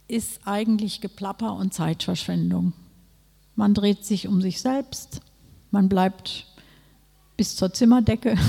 ist 0.09 0.41
eigentlich 0.45 1.01
Geplapper 1.01 1.55
und 1.55 1.75
Zeitverschwendung. 1.75 2.73
Man 3.55 3.75
dreht 3.75 4.05
sich 4.05 4.29
um 4.29 4.41
sich 4.41 4.61
selbst, 4.61 5.21
man 5.71 5.89
bleibt 5.89 6.47
bis 7.37 7.57
zur 7.57 7.73
Zimmerdecke. 7.73 8.37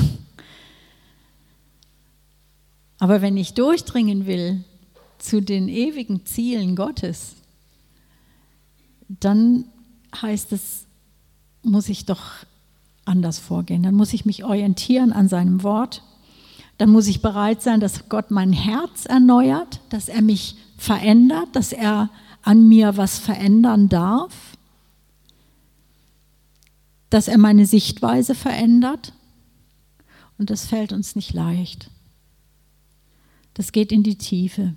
Aber 3.00 3.22
wenn 3.22 3.38
ich 3.38 3.54
durchdringen 3.54 4.26
will 4.26 4.64
zu 5.18 5.42
den 5.42 5.70
ewigen 5.70 6.26
Zielen 6.26 6.76
Gottes, 6.76 7.36
dann 9.08 9.66
heißt 10.22 10.52
es 10.52 10.86
muss 11.64 11.90
ich 11.90 12.06
doch 12.06 12.24
anders 13.06 13.40
vorgehen. 13.40 13.84
Dann 13.84 13.96
muss 13.96 14.14
ich 14.14 14.26
mich 14.26 14.44
orientieren 14.44 15.14
an 15.14 15.28
seinem 15.28 15.64
Wort. 15.64 16.04
Dann 16.78 16.92
muss 16.92 17.08
ich 17.08 17.22
bereit 17.22 17.62
sein, 17.62 17.80
dass 17.80 18.08
Gott 18.08 18.30
mein 18.30 18.54
Herz 18.54 19.06
erneuert, 19.06 19.82
dass 19.90 20.10
er 20.10 20.22
mich 20.22 20.58
verändert, 20.78 21.50
dass 21.54 21.74
er 21.74 22.10
an 22.44 22.68
mir 22.68 22.98
was 22.98 23.18
verändern 23.18 23.90
darf, 23.90 24.58
dass 27.10 27.28
er 27.28 27.38
meine 27.38 27.66
Sichtweise 27.66 28.36
verändert. 28.36 29.14
Und 30.38 30.52
das 30.52 30.68
fällt 30.68 30.94
uns 30.94 31.16
nicht 31.16 31.34
leicht. 31.34 31.90
Das 33.56 33.72
geht 33.72 33.92
in 33.92 34.04
die 34.04 34.20
Tiefe. 34.20 34.76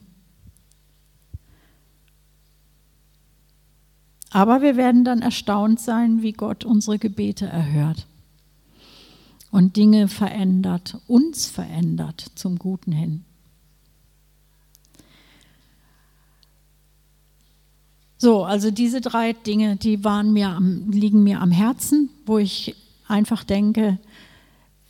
Aber 4.31 4.63
wir 4.63 4.77
werden 4.77 5.05
dann 5.05 5.21
erstaunt 5.23 5.81
sein, 5.81 6.23
wie 6.23 6.33
Gott 6.33 6.65
unsere 6.65 6.99
Gebete 6.99 7.47
erhört 7.47 8.07
und 9.51 9.77
Dinge 9.77 10.09
verändert, 10.09 10.99
uns 11.07 11.47
verändert 11.47 12.25
zum 12.35 12.59
Guten 12.59 12.93
hin. 12.93 13.25
So, 18.23 18.45
also 18.45 18.71
diese 18.71 19.01
drei 19.01 19.33
Dinge, 19.33 19.77
die 19.77 20.05
waren 20.05 20.33
mir 20.35 20.51
am, 20.51 20.91
liegen 20.91 21.23
mir 21.23 21.41
am 21.41 21.51
Herzen, 21.51 22.11
wo 22.27 22.37
ich 22.37 22.77
einfach 23.09 23.45
denke, 23.45 23.99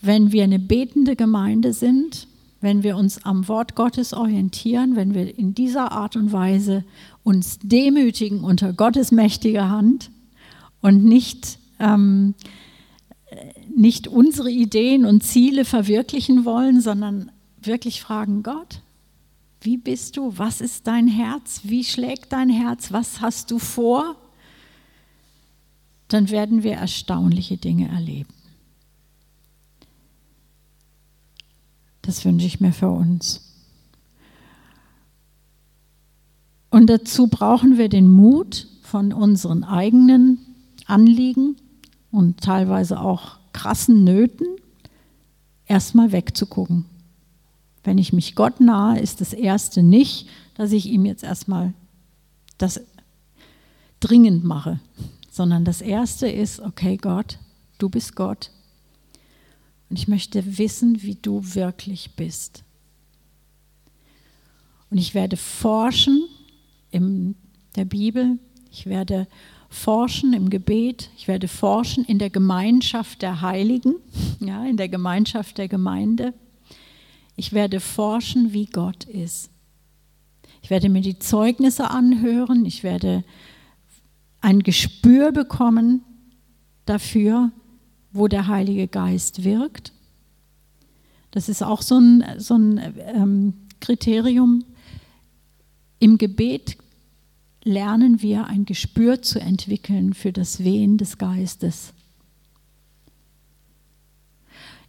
wenn 0.00 0.32
wir 0.32 0.44
eine 0.44 0.58
betende 0.58 1.14
Gemeinde 1.14 1.72
sind, 1.72 2.26
wenn 2.60 2.82
wir 2.82 2.96
uns 2.96 3.24
am 3.24 3.46
Wort 3.48 3.74
Gottes 3.74 4.12
orientieren, 4.12 4.96
wenn 4.96 5.14
wir 5.14 5.38
in 5.38 5.54
dieser 5.54 5.92
Art 5.92 6.16
und 6.16 6.32
Weise 6.32 6.84
uns 7.22 7.58
demütigen 7.62 8.42
unter 8.42 8.72
Gottes 8.72 9.12
mächtiger 9.12 9.70
Hand 9.70 10.10
und 10.80 11.04
nicht, 11.04 11.58
ähm, 11.78 12.34
nicht 13.76 14.08
unsere 14.08 14.50
Ideen 14.50 15.04
und 15.04 15.22
Ziele 15.22 15.64
verwirklichen 15.64 16.44
wollen, 16.44 16.80
sondern 16.80 17.30
wirklich 17.60 18.00
fragen, 18.00 18.42
Gott, 18.42 18.80
wie 19.60 19.76
bist 19.76 20.16
du? 20.16 20.38
Was 20.38 20.60
ist 20.60 20.86
dein 20.86 21.06
Herz? 21.06 21.60
Wie 21.64 21.84
schlägt 21.84 22.32
dein 22.32 22.48
Herz? 22.48 22.92
Was 22.92 23.20
hast 23.20 23.50
du 23.50 23.58
vor? 23.58 24.16
Dann 26.08 26.30
werden 26.30 26.62
wir 26.62 26.72
erstaunliche 26.72 27.56
Dinge 27.56 27.88
erleben. 27.88 28.34
Das 32.02 32.24
wünsche 32.24 32.46
ich 32.46 32.60
mir 32.60 32.72
für 32.72 32.90
uns. 32.90 33.46
Und 36.70 36.88
dazu 36.88 37.26
brauchen 37.26 37.78
wir 37.78 37.88
den 37.88 38.08
Mut 38.10 38.68
von 38.82 39.12
unseren 39.12 39.64
eigenen 39.64 40.38
Anliegen 40.86 41.56
und 42.10 42.40
teilweise 42.40 43.00
auch 43.00 43.39
krassen 43.52 44.04
Nöten, 44.04 44.46
erstmal 45.66 46.12
wegzugucken. 46.12 46.84
Wenn 47.84 47.98
ich 47.98 48.12
mich 48.12 48.34
Gott 48.34 48.60
nahe, 48.60 48.98
ist 49.00 49.20
das 49.20 49.32
Erste 49.32 49.82
nicht, 49.82 50.28
dass 50.54 50.72
ich 50.72 50.86
ihm 50.86 51.06
jetzt 51.06 51.22
erstmal 51.22 51.72
das 52.58 52.80
dringend 54.00 54.44
mache, 54.44 54.80
sondern 55.30 55.64
das 55.64 55.80
Erste 55.80 56.28
ist, 56.28 56.60
okay 56.60 56.96
Gott, 56.96 57.38
du 57.78 57.88
bist 57.88 58.16
Gott 58.16 58.50
und 59.88 59.98
ich 59.98 60.08
möchte 60.08 60.58
wissen, 60.58 61.02
wie 61.02 61.16
du 61.16 61.54
wirklich 61.54 62.16
bist. 62.16 62.64
Und 64.90 64.98
ich 64.98 65.14
werde 65.14 65.36
forschen 65.36 66.24
in 66.90 67.36
der 67.76 67.84
Bibel, 67.84 68.38
ich 68.70 68.86
werde 68.86 69.26
forschen 69.70 70.32
im 70.32 70.50
Gebet, 70.50 71.10
ich 71.16 71.28
werde 71.28 71.48
forschen 71.48 72.04
in 72.04 72.18
der 72.18 72.28
Gemeinschaft 72.28 73.22
der 73.22 73.40
Heiligen, 73.40 73.94
ja, 74.40 74.66
in 74.66 74.76
der 74.76 74.88
Gemeinschaft 74.88 75.56
der 75.58 75.68
Gemeinde. 75.68 76.34
Ich 77.36 77.52
werde 77.52 77.80
forschen, 77.80 78.52
wie 78.52 78.66
Gott 78.66 79.04
ist. 79.04 79.50
Ich 80.62 80.68
werde 80.68 80.88
mir 80.88 81.00
die 81.00 81.18
Zeugnisse 81.18 81.90
anhören, 81.90 82.66
ich 82.66 82.82
werde 82.82 83.24
ein 84.40 84.62
Gespür 84.62 85.32
bekommen 85.32 86.02
dafür, 86.84 87.50
wo 88.12 88.26
der 88.26 88.48
Heilige 88.48 88.88
Geist 88.88 89.44
wirkt. 89.44 89.92
Das 91.30 91.48
ist 91.48 91.62
auch 91.62 91.82
so 91.82 91.98
ein, 91.98 92.24
so 92.38 92.54
ein 92.54 92.94
ähm, 93.06 93.54
Kriterium. 93.80 94.64
Im 96.00 96.18
Gebet 96.18 96.76
lernen 97.62 98.22
wir 98.22 98.46
ein 98.46 98.64
Gespür 98.64 99.22
zu 99.22 99.40
entwickeln 99.40 100.14
für 100.14 100.32
das 100.32 100.64
Wehen 100.64 100.96
des 100.96 101.18
Geistes. 101.18 101.92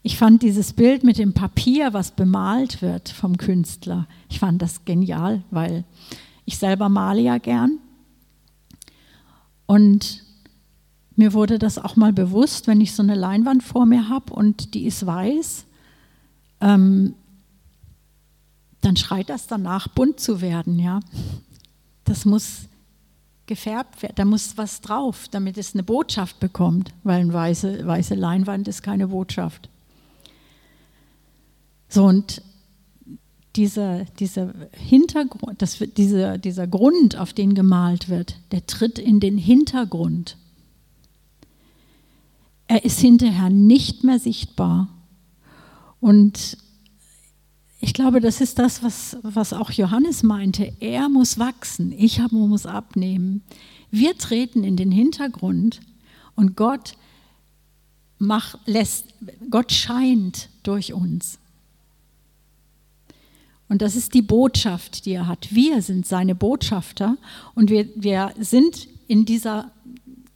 Ich 0.03 0.17
fand 0.17 0.41
dieses 0.41 0.73
Bild 0.73 1.03
mit 1.03 1.17
dem 1.17 1.33
Papier, 1.33 1.93
was 1.93 2.11
bemalt 2.11 2.81
wird 2.81 3.09
vom 3.09 3.37
Künstler, 3.37 4.07
ich 4.29 4.39
fand 4.39 4.61
das 4.61 4.83
genial, 4.85 5.43
weil 5.51 5.83
ich 6.45 6.57
selber 6.57 6.89
male 6.89 7.21
ja 7.21 7.37
gern. 7.37 7.77
Und 9.67 10.23
mir 11.15 11.33
wurde 11.33 11.59
das 11.59 11.77
auch 11.77 11.95
mal 11.95 12.13
bewusst, 12.13 12.65
wenn 12.67 12.81
ich 12.81 12.93
so 12.95 13.03
eine 13.03 13.15
Leinwand 13.15 13.63
vor 13.63 13.85
mir 13.85 14.09
habe 14.09 14.33
und 14.33 14.73
die 14.73 14.85
ist 14.85 15.05
weiß, 15.05 15.65
ähm, 16.61 17.13
dann 18.81 18.97
schreit 18.97 19.29
das 19.29 19.45
danach, 19.45 19.87
bunt 19.87 20.19
zu 20.19 20.41
werden. 20.41 20.79
Ja? 20.79 20.99
Das 22.11 22.25
muss 22.25 22.67
gefärbt 23.45 24.03
werden, 24.03 24.15
da 24.17 24.25
muss 24.25 24.57
was 24.57 24.81
drauf, 24.81 25.29
damit 25.31 25.57
es 25.57 25.73
eine 25.73 25.83
Botschaft 25.83 26.41
bekommt, 26.41 26.91
weil 27.05 27.21
eine 27.21 27.31
weiße, 27.31 27.87
weiße 27.87 28.15
Leinwand 28.15 28.67
ist 28.67 28.83
keine 28.83 29.07
Botschaft. 29.07 29.69
So, 31.87 32.03
und 32.03 32.41
dieser, 33.55 34.03
dieser 34.19 34.53
Hintergrund, 34.73 35.61
das, 35.61 35.77
dieser, 35.95 36.37
dieser 36.37 36.67
Grund, 36.67 37.15
auf 37.15 37.31
den 37.31 37.55
gemalt 37.55 38.09
wird, 38.09 38.35
der 38.51 38.65
tritt 38.65 38.99
in 38.99 39.21
den 39.21 39.37
Hintergrund. 39.37 40.35
Er 42.67 42.83
ist 42.83 42.99
hinterher 42.99 43.49
nicht 43.49 44.03
mehr 44.03 44.19
sichtbar. 44.19 44.89
Und 46.01 46.57
ich 47.81 47.93
glaube, 47.95 48.21
das 48.21 48.41
ist 48.41 48.59
das, 48.59 48.83
was, 48.83 49.17
was 49.23 49.53
auch 49.53 49.71
Johannes 49.71 50.21
meinte. 50.21 50.71
Er 50.79 51.09
muss 51.09 51.39
wachsen, 51.39 51.91
ich 51.91 52.21
muss 52.31 52.67
abnehmen. 52.67 53.41
Wir 53.89 54.15
treten 54.17 54.63
in 54.63 54.77
den 54.77 54.91
Hintergrund 54.91 55.81
und 56.35 56.55
Gott, 56.55 56.93
macht, 58.19 58.59
lässt, 58.67 59.07
Gott 59.49 59.71
scheint 59.71 60.49
durch 60.61 60.93
uns. 60.93 61.39
Und 63.67 63.81
das 63.81 63.95
ist 63.95 64.13
die 64.13 64.21
Botschaft, 64.21 65.05
die 65.05 65.13
er 65.13 65.27
hat. 65.27 65.47
Wir 65.51 65.81
sind 65.81 66.05
seine 66.05 66.35
Botschafter 66.35 67.17
und 67.55 67.71
wir, 67.71 67.89
wir 67.95 68.33
sind 68.39 68.87
in, 69.07 69.25
dieser, 69.25 69.71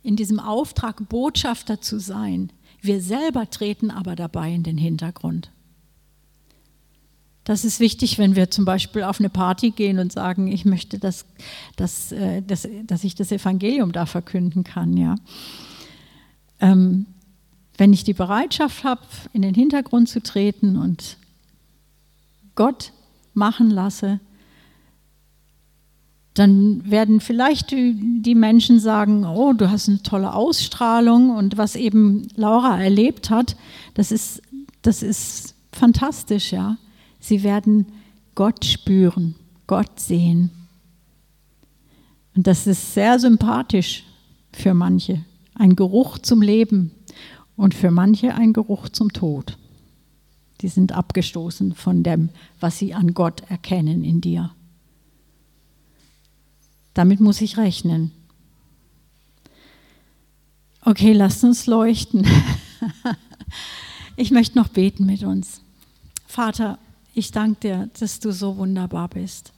in 0.01 0.15
diesem 0.15 0.39
Auftrag, 0.39 1.07
Botschafter 1.09 1.79
zu 1.79 1.99
sein. 1.99 2.49
Wir 2.81 3.01
selber 3.01 3.49
treten 3.49 3.91
aber 3.91 4.15
dabei 4.15 4.51
in 4.51 4.63
den 4.63 4.77
Hintergrund. 4.77 5.51
Das 7.45 7.63
ist 7.63 7.79
wichtig, 7.79 8.17
wenn 8.17 8.35
wir 8.35 8.49
zum 8.49 8.65
Beispiel 8.65 9.03
auf 9.03 9.19
eine 9.19 9.29
Party 9.29 9.69
gehen 9.69 9.99
und 9.99 10.11
sagen, 10.11 10.47
ich 10.47 10.65
möchte, 10.65 10.97
dass, 10.97 11.25
dass, 11.75 12.11
äh, 12.11 12.41
dass, 12.41 12.67
dass 12.85 13.03
ich 13.03 13.13
das 13.13 13.31
Evangelium 13.31 13.91
da 13.91 14.07
verkünden 14.07 14.63
kann. 14.63 14.97
Ja. 14.97 15.15
Ähm, 16.59 17.05
wenn 17.77 17.93
ich 17.93 18.03
die 18.03 18.13
Bereitschaft 18.13 18.83
habe, 18.83 19.01
in 19.31 19.43
den 19.43 19.53
Hintergrund 19.53 20.09
zu 20.09 20.23
treten 20.23 20.75
und 20.75 21.17
Gott 22.55 22.91
machen 23.35 23.69
lasse, 23.69 24.19
dann 26.33 26.89
werden 26.89 27.21
vielleicht 27.21 27.71
die, 27.71 28.35
Menschen 28.35 28.79
sagen, 28.79 29.23
oh, 29.23 29.53
du 29.53 29.69
hast 29.69 29.87
eine 29.87 30.01
tolle 30.01 30.33
Ausstrahlung 30.33 31.29
und 31.29 31.57
was 31.57 31.75
eben 31.75 32.27
Laura 32.35 32.81
erlebt 32.81 33.29
hat, 33.29 33.55
das 33.93 34.11
ist, 34.11 34.41
das 34.81 35.03
ist 35.03 35.55
fantastisch, 35.71 36.51
ja. 36.51 36.77
Sie 37.25 37.41
werden 37.41 37.87
Gott 38.35 38.65
spüren, 38.65 39.33
Gott 39.65 39.99
sehen. 39.99 40.51
Und 42.35 42.45
das 42.45 42.67
ist 42.67 42.93
sehr 42.93 43.17
sympathisch 43.17 44.03
für 44.53 44.75
manche. 44.75 45.25
Ein 45.55 45.75
Geruch 45.75 46.19
zum 46.19 46.43
Leben 46.43 46.91
und 47.55 47.73
für 47.73 47.89
manche 47.89 48.35
ein 48.35 48.53
Geruch 48.53 48.89
zum 48.89 49.11
Tod. 49.11 49.57
Die 50.61 50.67
sind 50.67 50.91
abgestoßen 50.91 51.73
von 51.73 52.03
dem, 52.03 52.29
was 52.59 52.77
sie 52.77 52.93
an 52.93 53.15
Gott 53.15 53.41
erkennen 53.49 54.03
in 54.03 54.21
dir. 54.21 54.51
Damit 56.93 57.21
muss 57.21 57.41
ich 57.41 57.57
rechnen. 57.57 58.11
Okay, 60.81 61.13
lasst 61.13 61.43
uns 61.43 61.65
leuchten. 61.65 62.27
Ich 64.17 64.31
möchte 64.31 64.57
noch 64.57 64.69
beten 64.69 65.05
mit 65.05 65.23
uns. 65.23 65.59
Vater, 66.25 66.79
ich 67.15 67.31
danke 67.31 67.59
dir, 67.61 67.89
dass 67.97 68.19
du 68.19 68.31
so 68.31 68.57
wunderbar 68.57 69.07
bist. 69.07 69.53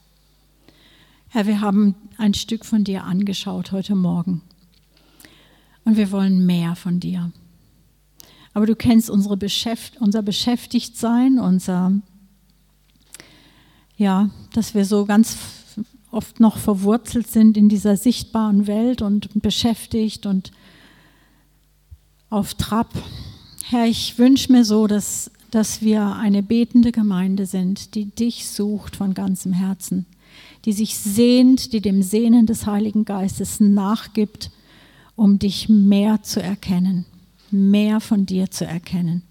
Herr, 1.28 1.46
wir 1.46 1.60
haben 1.60 1.96
ein 2.16 2.32
Stück 2.32 2.64
von 2.64 2.84
dir 2.84 3.02
angeschaut 3.04 3.72
heute 3.72 3.96
Morgen. 3.96 4.42
Und 5.84 5.96
wir 5.96 6.12
wollen 6.12 6.46
mehr 6.46 6.76
von 6.76 7.00
dir. 7.00 7.32
Aber 8.54 8.64
du 8.64 8.76
kennst 8.76 9.10
unsere 9.10 9.36
Beschäft 9.36 10.00
unser 10.00 10.22
Beschäftigtsein, 10.22 11.40
unser, 11.40 11.92
ja, 13.96 14.30
dass 14.52 14.74
wir 14.74 14.84
so 14.84 15.04
ganz 15.04 15.36
oft 16.12 16.38
noch 16.40 16.58
verwurzelt 16.58 17.26
sind 17.26 17.56
in 17.56 17.68
dieser 17.68 17.96
sichtbaren 17.96 18.68
Welt 18.68 19.02
und 19.02 19.42
beschäftigt 19.42 20.26
und 20.26 20.52
auf 22.30 22.54
Trab. 22.54 22.90
Herr, 23.64 23.86
ich 23.86 24.16
wünsche 24.16 24.52
mir 24.52 24.64
so, 24.64 24.86
dass, 24.86 25.30
dass 25.50 25.82
wir 25.82 26.16
eine 26.16 26.42
betende 26.42 26.92
Gemeinde 26.92 27.46
sind, 27.46 27.94
die 27.94 28.06
dich 28.06 28.48
sucht 28.48 28.96
von 28.96 29.14
ganzem 29.14 29.52
Herzen, 29.52 30.06
die 30.64 30.72
sich 30.72 30.96
sehnt, 30.96 31.72
die 31.72 31.80
dem 31.80 32.02
Sehnen 32.02 32.46
des 32.46 32.66
Heiligen 32.66 33.04
Geistes 33.04 33.60
nachgibt, 33.60 34.50
um 35.16 35.38
dich 35.38 35.68
mehr 35.68 36.22
zu 36.22 36.42
erkennen, 36.42 37.06
mehr 37.50 38.00
von 38.00 38.26
dir 38.26 38.50
zu 38.50 38.66
erkennen 38.66 39.22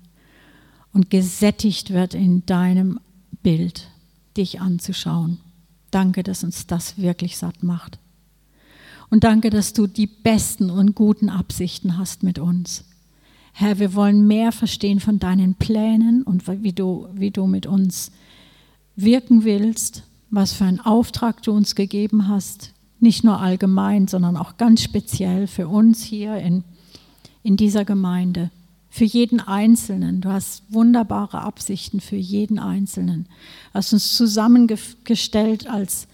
und 0.94 1.10
gesättigt 1.10 1.92
wird 1.92 2.14
in 2.14 2.46
deinem 2.46 3.00
Bild, 3.44 3.88
dich 4.36 4.60
anzuschauen. 4.60 5.40
Danke, 5.92 6.24
dass 6.24 6.44
uns 6.44 6.68
das 6.68 6.98
wirklich 6.98 7.38
satt 7.38 7.64
macht. 7.64 8.00
Und 9.10 9.24
danke, 9.24 9.50
dass 9.50 9.74
du 9.74 9.88
die 9.88 10.08
besten 10.08 10.70
und 10.70 10.96
guten 10.96 11.30
Absichten 11.30 11.98
hast 11.98 12.24
mit 12.24 12.40
uns. 12.40 12.84
Herr, 13.60 13.80
wir 13.80 13.96
wollen 13.96 14.28
mehr 14.28 14.52
verstehen 14.52 15.00
von 15.00 15.18
deinen 15.18 15.56
Plänen 15.56 16.22
und 16.22 16.48
wie 16.62 16.74
du, 16.74 17.08
wie 17.16 17.32
du 17.32 17.48
mit 17.48 17.66
uns 17.66 18.12
wirken 18.96 19.46
willst, 19.46 20.04
was 20.30 20.54
für 20.54 20.66
einen 20.66 20.80
Auftrag 20.80 21.42
du 21.42 21.54
uns 21.54 21.74
gegeben 21.74 22.28
hast, 22.28 22.76
nicht 23.00 23.24
nur 23.24 23.40
allgemein, 23.40 24.08
sondern 24.08 24.38
auch 24.38 24.58
ganz 24.58 24.84
speziell 24.84 25.48
für 25.48 25.68
uns 25.70 26.04
hier 26.04 26.36
in, 26.38 26.66
in 27.42 27.58
dieser 27.58 27.84
Gemeinde, 27.84 28.52
für 28.92 29.06
jeden 29.06 29.40
Einzelnen. 29.40 30.22
Du 30.22 30.30
hast 30.30 30.62
wunderbare 30.70 31.42
Absichten 31.42 32.00
für 32.00 32.16
jeden 32.16 32.60
Einzelnen. 32.60 33.24
Du 33.24 33.80
hast 33.80 33.92
uns 33.92 34.16
zusammengestellt 34.16 35.68
als, 35.68 36.08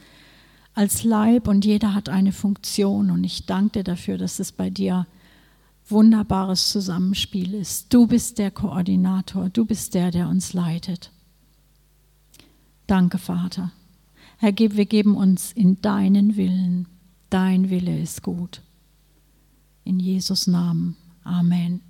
als 0.75 1.03
Leib 1.03 1.49
und 1.49 1.65
jeder 1.65 1.93
hat 1.93 2.07
eine 2.07 2.31
Funktion. 2.31 3.11
Und 3.11 3.25
ich 3.25 3.45
danke 3.45 3.79
dir 3.79 3.83
dafür, 3.83 4.17
dass 4.17 4.39
es 4.39 4.53
bei 4.53 4.69
dir 4.69 5.07
wunderbares 5.87 6.71
Zusammenspiel 6.71 7.53
ist. 7.53 7.93
Du 7.93 8.07
bist 8.07 8.37
der 8.37 8.51
Koordinator, 8.51 9.49
du 9.49 9.65
bist 9.65 9.93
der, 9.93 10.11
der 10.11 10.29
uns 10.29 10.53
leitet. 10.53 11.11
Danke, 12.87 13.17
Vater. 13.17 13.71
Herr, 14.37 14.53
wir 14.57 14.85
geben 14.85 15.15
uns 15.15 15.51
in 15.51 15.81
deinen 15.81 16.35
Willen. 16.35 16.87
Dein 17.29 17.69
Wille 17.69 17.99
ist 17.99 18.23
gut. 18.23 18.61
In 19.83 19.99
Jesus 19.99 20.47
Namen. 20.47 20.95
Amen. 21.23 21.81